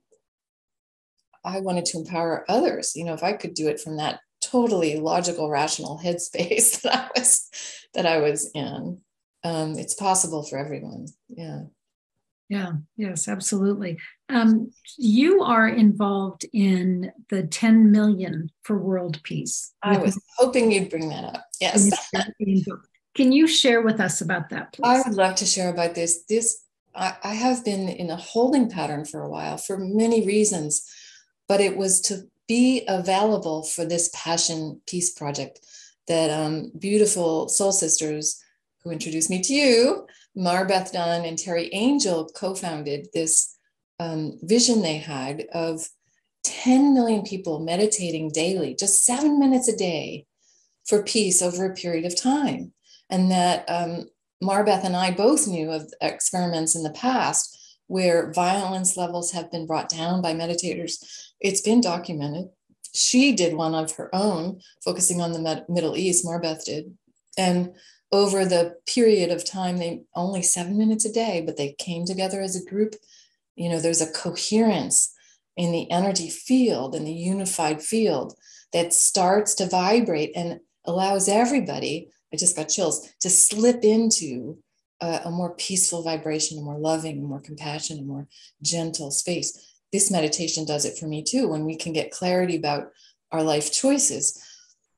I 1.44 1.60
wanted 1.60 1.84
to 1.86 1.98
empower 1.98 2.44
others. 2.48 2.96
You 2.96 3.04
know, 3.04 3.12
if 3.12 3.22
I 3.22 3.34
could 3.34 3.54
do 3.54 3.68
it 3.68 3.80
from 3.80 3.98
that 3.98 4.20
totally 4.40 4.96
logical, 4.96 5.50
rational 5.50 5.98
headspace 6.04 6.80
that 6.82 6.94
I 6.94 7.10
was 7.16 7.50
that 7.94 8.06
I 8.06 8.18
was 8.18 8.50
in, 8.54 9.00
um, 9.44 9.78
it's 9.78 9.94
possible 9.94 10.42
for 10.42 10.58
everyone. 10.58 11.06
Yeah. 11.28 11.64
Yeah, 12.48 12.72
yes, 12.96 13.26
absolutely. 13.26 13.98
Um, 14.28 14.70
you 14.98 15.42
are 15.42 15.66
involved 15.66 16.44
in 16.52 17.10
the 17.30 17.44
10 17.44 17.90
million 17.90 18.50
for 18.62 18.78
world 18.78 19.22
peace. 19.22 19.72
I 19.82 19.96
was 19.96 20.20
hoping 20.36 20.70
you'd 20.70 20.90
bring 20.90 21.08
that 21.08 21.24
up. 21.24 21.44
Yes. 21.60 21.90
Can 23.14 23.32
you 23.32 23.46
share 23.46 23.80
with 23.80 24.00
us 24.00 24.20
about 24.20 24.50
that, 24.50 24.72
please? 24.72 24.84
I 24.84 25.08
would 25.08 25.16
love 25.16 25.36
to 25.36 25.46
share 25.46 25.70
about 25.70 25.94
this. 25.94 26.24
This 26.28 26.64
I, 26.94 27.14
I 27.22 27.34
have 27.34 27.64
been 27.64 27.88
in 27.88 28.10
a 28.10 28.16
holding 28.16 28.68
pattern 28.70 29.04
for 29.04 29.22
a 29.22 29.28
while 29.28 29.56
for 29.56 29.78
many 29.78 30.26
reasons, 30.26 30.86
but 31.48 31.60
it 31.60 31.76
was 31.76 32.00
to 32.02 32.24
be 32.46 32.84
available 32.88 33.62
for 33.62 33.84
this 33.84 34.10
passion 34.14 34.80
peace 34.86 35.12
project 35.12 35.60
that 36.08 36.30
um, 36.30 36.70
beautiful 36.78 37.48
soul 37.48 37.72
sisters 37.72 38.42
who 38.82 38.90
introduced 38.90 39.30
me 39.30 39.40
to 39.40 39.54
you 39.54 40.06
Marbeth 40.36 40.92
Dunn 40.92 41.24
and 41.24 41.38
Terry 41.38 41.68
Angel 41.72 42.26
co 42.34 42.54
founded 42.54 43.08
this 43.14 43.56
um, 44.00 44.38
vision 44.42 44.82
they 44.82 44.98
had 44.98 45.46
of 45.52 45.88
10 46.44 46.92
million 46.94 47.22
people 47.22 47.60
meditating 47.60 48.30
daily, 48.30 48.74
just 48.74 49.04
seven 49.04 49.38
minutes 49.38 49.68
a 49.68 49.76
day 49.76 50.26
for 50.86 51.02
peace 51.02 51.40
over 51.40 51.64
a 51.64 51.74
period 51.74 52.04
of 52.04 52.20
time. 52.20 52.72
And 53.08 53.30
that 53.30 53.64
um, 53.68 54.06
Marbeth 54.42 54.84
and 54.84 54.96
I 54.96 55.10
both 55.10 55.46
knew 55.46 55.70
of 55.70 55.92
experiments 56.00 56.74
in 56.74 56.82
the 56.82 56.90
past 56.90 57.58
where 57.86 58.32
violence 58.32 58.96
levels 58.96 59.32
have 59.32 59.50
been 59.50 59.66
brought 59.66 59.88
down 59.88 60.22
by 60.22 60.34
meditators. 60.34 60.94
It's 61.40 61.60
been 61.60 61.80
documented. 61.80 62.46
She 62.94 63.32
did 63.32 63.54
one 63.54 63.74
of 63.74 63.92
her 63.96 64.14
own, 64.14 64.60
focusing 64.84 65.20
on 65.20 65.32
the 65.32 65.64
Middle 65.68 65.96
East, 65.96 66.24
Marbeth 66.24 66.64
did. 66.64 66.96
And 67.36 67.74
over 68.14 68.44
the 68.44 68.76
period 68.86 69.30
of 69.30 69.44
time 69.44 69.76
they 69.76 70.02
only 70.14 70.40
seven 70.40 70.78
minutes 70.78 71.04
a 71.04 71.12
day 71.12 71.42
but 71.44 71.56
they 71.56 71.74
came 71.78 72.06
together 72.06 72.40
as 72.40 72.54
a 72.54 72.70
group. 72.70 72.94
You 73.56 73.68
know 73.68 73.80
there's 73.80 74.00
a 74.00 74.12
coherence 74.12 75.12
in 75.56 75.72
the 75.72 75.90
energy 75.90 76.30
field 76.30 76.94
in 76.94 77.04
the 77.04 77.12
unified 77.12 77.82
field 77.82 78.34
that 78.72 78.92
starts 78.92 79.54
to 79.56 79.68
vibrate 79.68 80.32
and 80.36 80.60
allows 80.84 81.28
everybody 81.28 82.08
i 82.32 82.36
just 82.36 82.56
got 82.56 82.68
chills 82.68 83.08
to 83.20 83.30
slip 83.30 83.84
into 83.84 84.58
a, 85.00 85.22
a 85.24 85.30
more 85.30 85.54
peaceful 85.54 86.02
vibration 86.02 86.58
a 86.58 86.62
more 86.62 86.78
loving 86.78 87.18
a 87.18 87.22
more 87.22 87.40
compassion 87.40 87.98
a 87.98 88.02
more 88.02 88.28
gentle 88.62 89.10
space. 89.10 89.50
This 89.92 90.10
meditation 90.10 90.64
does 90.64 90.84
it 90.84 90.98
for 90.98 91.06
me 91.06 91.22
too 91.22 91.48
when 91.48 91.64
we 91.64 91.76
can 91.76 91.92
get 91.92 92.10
clarity 92.10 92.56
about 92.56 92.90
our 93.32 93.42
life 93.42 93.72
choices 93.72 94.40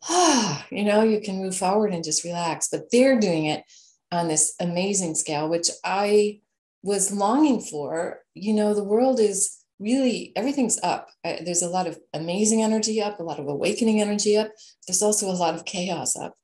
you 0.70 0.85
know, 0.85 1.02
you 1.02 1.20
can 1.20 1.38
move 1.38 1.56
forward 1.56 1.92
and 1.92 2.04
just 2.04 2.24
relax. 2.24 2.68
But 2.68 2.90
they're 2.90 3.18
doing 3.18 3.46
it 3.46 3.64
on 4.12 4.28
this 4.28 4.54
amazing 4.61 5.14
scale, 5.14 5.48
which 5.48 5.70
I 5.85 6.40
was 6.82 7.12
longing 7.12 7.61
for. 7.61 8.20
You 8.35 8.54
know, 8.54 8.74
the 8.74 8.85
world 8.85 9.20
is 9.20 9.59
really 9.78 10.32
everything's 10.37 10.78
up. 10.82 11.11
There's 11.24 11.62
a 11.62 11.68
lot 11.68 11.87
of 11.87 11.98
amazing 12.14 12.62
energy 12.62 13.02
up, 13.02 13.20
a 13.20 13.24
lot 13.24 13.40
of 13.40 13.48
awakening 13.48 14.00
energy 14.00 14.37
up. 14.37 14.50
There's 14.87 15.02
also 15.02 15.26
a 15.26 15.32
lot 15.32 15.54
of 15.54 15.64
chaos 15.64 16.16
up. 16.16 16.35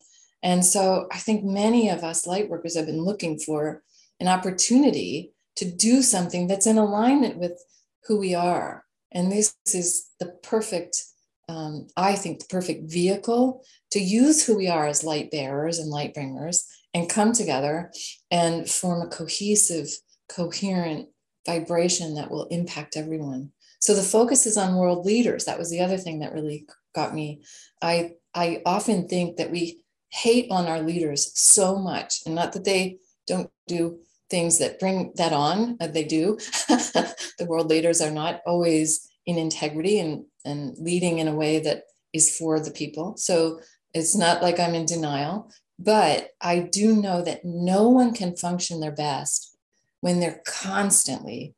And 0.42 0.64
so 0.64 1.06
I 1.12 1.18
think 1.18 1.44
many 1.44 1.88
of 1.88 2.02
us 2.02 2.26
light 2.26 2.50
workers 2.50 2.76
have 2.76 2.86
been 2.86 3.04
looking 3.04 3.38
for 3.38 3.82
an 4.18 4.28
opportunity 4.28 5.32
to 5.56 5.70
do 5.70 6.02
something 6.02 6.46
that's 6.46 6.66
in 6.66 6.78
alignment 6.78 7.38
with 7.38 7.62
who 8.06 8.18
we 8.18 8.34
are. 8.34 8.84
And 9.12 9.30
this 9.30 9.54
is 9.72 10.08
the 10.18 10.26
perfect 10.42 11.04
um, 11.48 11.88
I 11.96 12.14
think, 12.14 12.40
the 12.40 12.46
perfect 12.46 12.90
vehicle 12.90 13.64
to 13.90 14.00
use 14.00 14.44
who 14.44 14.56
we 14.56 14.68
are 14.68 14.86
as 14.86 15.04
light 15.04 15.30
bearers 15.30 15.78
and 15.78 15.90
light 15.90 16.14
bringers 16.14 16.66
and 16.94 17.08
come 17.08 17.32
together 17.32 17.92
and 18.30 18.68
form 18.68 19.02
a 19.02 19.10
cohesive, 19.10 19.88
coherent 20.28 21.08
vibration 21.46 22.14
that 22.14 22.30
will 22.30 22.46
impact 22.46 22.96
everyone. 22.96 23.50
So 23.80 23.94
the 23.94 24.02
focus 24.02 24.46
is 24.46 24.56
on 24.56 24.76
world 24.76 25.04
leaders. 25.04 25.44
That 25.44 25.58
was 25.58 25.70
the 25.70 25.80
other 25.80 25.98
thing 25.98 26.20
that 26.20 26.32
really 26.32 26.66
got 26.94 27.14
me. 27.14 27.42
I 27.82 28.12
I 28.34 28.62
often 28.64 29.08
think 29.08 29.36
that 29.36 29.50
we 29.50 29.82
hate 30.10 30.50
on 30.50 30.66
our 30.66 30.80
leaders 30.80 31.32
so 31.34 31.76
much, 31.76 32.20
and 32.24 32.34
not 32.34 32.52
that 32.52 32.64
they 32.64 32.98
don't 33.26 33.50
do 33.66 33.98
things 34.30 34.58
that 34.58 34.78
bring 34.78 35.12
that 35.16 35.32
on. 35.32 35.76
They 35.80 36.04
do. 36.04 36.36
the 36.68 37.46
world 37.46 37.68
leaders 37.68 38.00
are 38.00 38.10
not 38.10 38.40
always 38.46 39.10
in 39.26 39.38
integrity 39.38 39.98
and, 39.98 40.24
and 40.44 40.76
leading 40.78 41.18
in 41.18 41.28
a 41.28 41.34
way 41.34 41.60
that 41.60 41.84
is 42.12 42.36
for 42.36 42.60
the 42.60 42.70
people. 42.70 43.16
So 43.16 43.60
it's 43.94 44.16
not 44.16 44.42
like 44.42 44.58
I'm 44.58 44.74
in 44.74 44.86
denial, 44.86 45.50
but 45.78 46.30
I 46.40 46.60
do 46.60 46.96
know 46.96 47.22
that 47.22 47.44
no 47.44 47.88
one 47.88 48.14
can 48.14 48.36
function 48.36 48.80
their 48.80 48.92
best 48.92 49.56
when 50.00 50.20
they're 50.20 50.42
constantly 50.46 51.54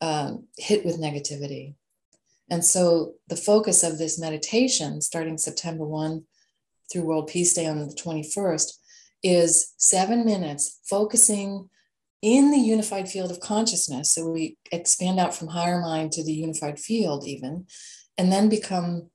um, 0.00 0.44
hit 0.56 0.84
with 0.84 1.00
negativity. 1.00 1.74
And 2.50 2.64
so 2.64 3.14
the 3.28 3.36
focus 3.36 3.82
of 3.82 3.98
this 3.98 4.18
meditation, 4.18 5.00
starting 5.00 5.38
September 5.38 5.84
1 5.84 6.24
through 6.92 7.04
World 7.04 7.28
Peace 7.28 7.54
Day 7.54 7.66
on 7.66 7.78
the 7.78 7.94
21st, 7.94 8.78
is 9.22 9.72
seven 9.78 10.24
minutes 10.24 10.80
focusing 10.88 11.70
in 12.20 12.50
the 12.50 12.58
unified 12.58 13.08
field 13.08 13.30
of 13.30 13.40
consciousness. 13.40 14.12
So 14.12 14.30
we 14.30 14.56
expand 14.72 15.18
out 15.18 15.34
from 15.34 15.48
higher 15.48 15.80
mind 15.80 16.12
to 16.12 16.24
the 16.24 16.32
unified 16.32 16.78
field, 16.78 17.26
even, 17.26 17.66
and 18.18 18.30
then 18.30 18.48
become 18.48 19.10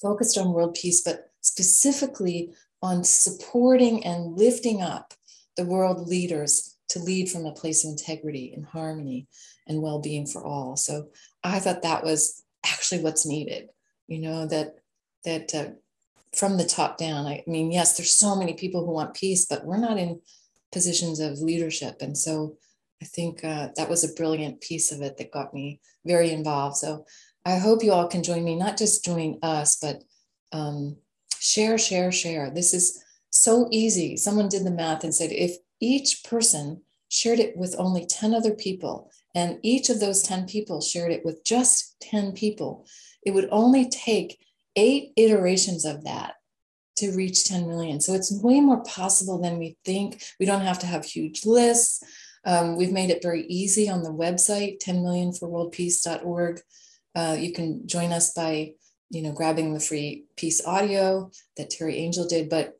focused 0.00 0.38
on 0.38 0.52
world 0.52 0.74
peace, 0.74 1.02
but 1.02 1.30
specifically 1.40 2.52
on 2.82 3.04
supporting 3.04 4.04
and 4.04 4.36
lifting 4.36 4.82
up 4.82 5.14
the 5.56 5.64
world 5.64 6.06
leaders 6.06 6.76
to 6.88 6.98
lead 6.98 7.28
from 7.28 7.46
a 7.46 7.52
place 7.52 7.84
of 7.84 7.90
integrity 7.90 8.52
and 8.54 8.66
harmony 8.66 9.26
and 9.66 9.82
well 9.82 10.00
being 10.00 10.26
for 10.26 10.44
all. 10.44 10.76
So 10.76 11.08
I 11.42 11.58
thought 11.58 11.82
that 11.82 12.04
was 12.04 12.44
actually 12.64 13.02
what's 13.02 13.26
needed, 13.26 13.68
you 14.06 14.18
know, 14.18 14.46
that, 14.46 14.76
that 15.24 15.54
uh, 15.54 15.70
from 16.36 16.58
the 16.58 16.64
top 16.64 16.98
down. 16.98 17.26
I 17.26 17.42
mean, 17.46 17.72
yes, 17.72 17.96
there's 17.96 18.12
so 18.12 18.36
many 18.36 18.54
people 18.54 18.84
who 18.84 18.92
want 18.92 19.14
peace, 19.14 19.46
but 19.46 19.64
we're 19.64 19.78
not 19.78 19.98
in 19.98 20.20
positions 20.70 21.20
of 21.20 21.40
leadership. 21.40 21.96
And 22.00 22.16
so 22.16 22.56
I 23.02 23.06
think 23.06 23.42
uh, 23.42 23.68
that 23.76 23.88
was 23.88 24.04
a 24.04 24.14
brilliant 24.14 24.60
piece 24.60 24.92
of 24.92 25.02
it 25.02 25.16
that 25.16 25.32
got 25.32 25.54
me 25.54 25.80
very 26.04 26.30
involved. 26.30 26.76
So 26.76 27.06
I 27.46 27.58
hope 27.58 27.84
you 27.84 27.92
all 27.92 28.08
can 28.08 28.24
join 28.24 28.44
me, 28.44 28.56
not 28.56 28.76
just 28.76 29.04
join 29.04 29.38
us, 29.40 29.76
but 29.80 30.02
um, 30.52 30.96
share, 31.38 31.78
share, 31.78 32.10
share. 32.10 32.50
This 32.50 32.74
is 32.74 33.00
so 33.30 33.68
easy. 33.70 34.16
Someone 34.16 34.48
did 34.48 34.64
the 34.64 34.72
math 34.72 35.04
and 35.04 35.14
said 35.14 35.30
if 35.30 35.56
each 35.80 36.24
person 36.24 36.82
shared 37.08 37.38
it 37.38 37.56
with 37.56 37.76
only 37.78 38.04
10 38.04 38.34
other 38.34 38.52
people, 38.52 39.12
and 39.32 39.60
each 39.62 39.90
of 39.90 40.00
those 40.00 40.24
10 40.24 40.46
people 40.46 40.80
shared 40.80 41.12
it 41.12 41.24
with 41.24 41.44
just 41.44 42.00
10 42.00 42.32
people, 42.32 42.84
it 43.22 43.30
would 43.30 43.48
only 43.52 43.88
take 43.88 44.40
eight 44.74 45.12
iterations 45.16 45.84
of 45.84 46.02
that 46.02 46.34
to 46.96 47.12
reach 47.12 47.44
10 47.44 47.68
million. 47.68 48.00
So 48.00 48.14
it's 48.14 48.42
way 48.42 48.60
more 48.60 48.82
possible 48.82 49.40
than 49.40 49.58
we 49.58 49.76
think. 49.84 50.20
We 50.40 50.46
don't 50.46 50.62
have 50.62 50.80
to 50.80 50.86
have 50.86 51.04
huge 51.04 51.46
lists. 51.46 52.02
Um, 52.44 52.76
we've 52.76 52.92
made 52.92 53.10
it 53.10 53.22
very 53.22 53.44
easy 53.46 53.88
on 53.88 54.02
the 54.02 54.10
website, 54.10 54.82
10millionforworldpeace.org. 54.82 56.60
Uh, 57.16 57.36
you 57.38 57.52
can 57.52 57.88
join 57.88 58.12
us 58.12 58.34
by, 58.34 58.72
you 59.10 59.22
know, 59.22 59.32
grabbing 59.32 59.72
the 59.72 59.80
free 59.80 60.26
peace 60.36 60.64
audio 60.66 61.30
that 61.56 61.70
Terry 61.70 61.96
Angel 61.96 62.28
did, 62.28 62.50
but 62.50 62.78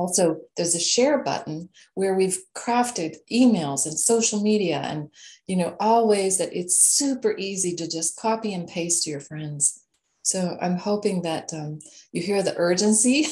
also 0.00 0.40
there's 0.56 0.74
a 0.74 0.80
share 0.80 1.22
button 1.22 1.68
where 1.94 2.14
we've 2.14 2.38
crafted 2.54 3.16
emails 3.30 3.86
and 3.86 3.98
social 3.98 4.42
media 4.42 4.78
and 4.78 5.10
you 5.46 5.56
know 5.56 5.76
all 5.78 6.08
ways 6.08 6.38
that 6.38 6.54
it's 6.56 6.82
super 6.82 7.36
easy 7.36 7.74
to 7.76 7.88
just 7.88 8.18
copy 8.18 8.54
and 8.54 8.68
paste 8.68 9.04
to 9.04 9.10
your 9.10 9.20
friends. 9.20 9.84
So 10.22 10.56
i'm 10.60 10.76
hoping 10.76 11.22
that 11.22 11.52
um, 11.52 11.80
you 12.12 12.22
hear 12.22 12.42
the 12.42 12.56
urgency 12.56 13.26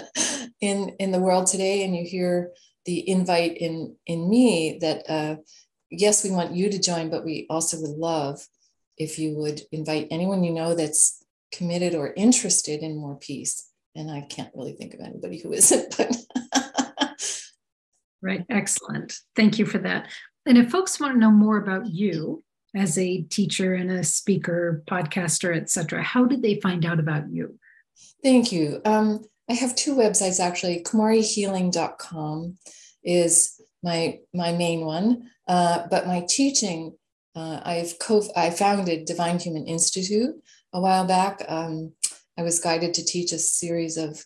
in 0.60 0.90
in 0.98 1.10
the 1.12 1.20
world 1.20 1.46
today 1.46 1.84
and 1.84 1.96
you 1.96 2.04
hear 2.04 2.50
the 2.84 3.08
invite 3.08 3.56
in 3.58 3.96
in 4.06 4.28
me 4.28 4.78
that 4.80 5.10
uh, 5.10 5.36
yes 5.90 6.24
we 6.24 6.30
want 6.30 6.54
you 6.54 6.70
to 6.70 6.78
join 6.78 7.10
but 7.10 7.24
we 7.24 7.46
also 7.48 7.80
would 7.80 7.96
love 7.98 8.46
if 8.96 9.18
you 9.18 9.36
would 9.36 9.62
invite 9.72 10.08
anyone 10.10 10.44
you 10.44 10.52
know 10.52 10.74
that's 10.74 11.22
committed 11.52 11.94
or 11.94 12.12
interested 12.16 12.80
in 12.80 12.96
more 12.96 13.16
peace 13.16 13.70
and 13.96 14.10
I 14.10 14.20
can't 14.20 14.54
really 14.54 14.74
think 14.74 14.94
of 14.94 15.00
anybody 15.00 15.38
who 15.38 15.52
isn't, 15.52 15.96
but. 15.96 16.16
right, 18.22 18.44
excellent. 18.50 19.18
Thank 19.34 19.58
you 19.58 19.66
for 19.66 19.78
that. 19.78 20.08
And 20.44 20.58
if 20.58 20.70
folks 20.70 21.00
want 21.00 21.14
to 21.14 21.18
know 21.18 21.30
more 21.30 21.56
about 21.56 21.86
you 21.86 22.44
as 22.74 22.98
a 22.98 23.22
teacher 23.22 23.74
and 23.74 23.90
a 23.90 24.04
speaker, 24.04 24.82
podcaster, 24.86 25.56
etc., 25.56 26.02
how 26.02 26.26
did 26.26 26.42
they 26.42 26.60
find 26.60 26.84
out 26.84 27.00
about 27.00 27.30
you? 27.30 27.58
Thank 28.22 28.52
you. 28.52 28.80
Um, 28.84 29.24
I 29.48 29.54
have 29.54 29.74
two 29.74 29.94
websites 29.94 30.40
actually. 30.40 30.82
KumariHealing.com 30.82 32.58
is 33.02 33.60
my 33.82 34.18
my 34.34 34.52
main 34.52 34.84
one, 34.84 35.30
uh, 35.48 35.86
but 35.90 36.06
my 36.06 36.26
teaching, 36.28 36.96
uh, 37.36 37.60
I've 37.64 37.98
co 37.98 38.22
I 38.34 38.50
founded 38.50 39.04
Divine 39.04 39.38
Human 39.38 39.66
Institute 39.66 40.34
a 40.72 40.80
while 40.80 41.06
back. 41.06 41.44
Um, 41.46 41.92
I 42.38 42.42
was 42.42 42.60
guided 42.60 42.94
to 42.94 43.04
teach 43.04 43.32
a 43.32 43.38
series 43.38 43.96
of 43.96 44.24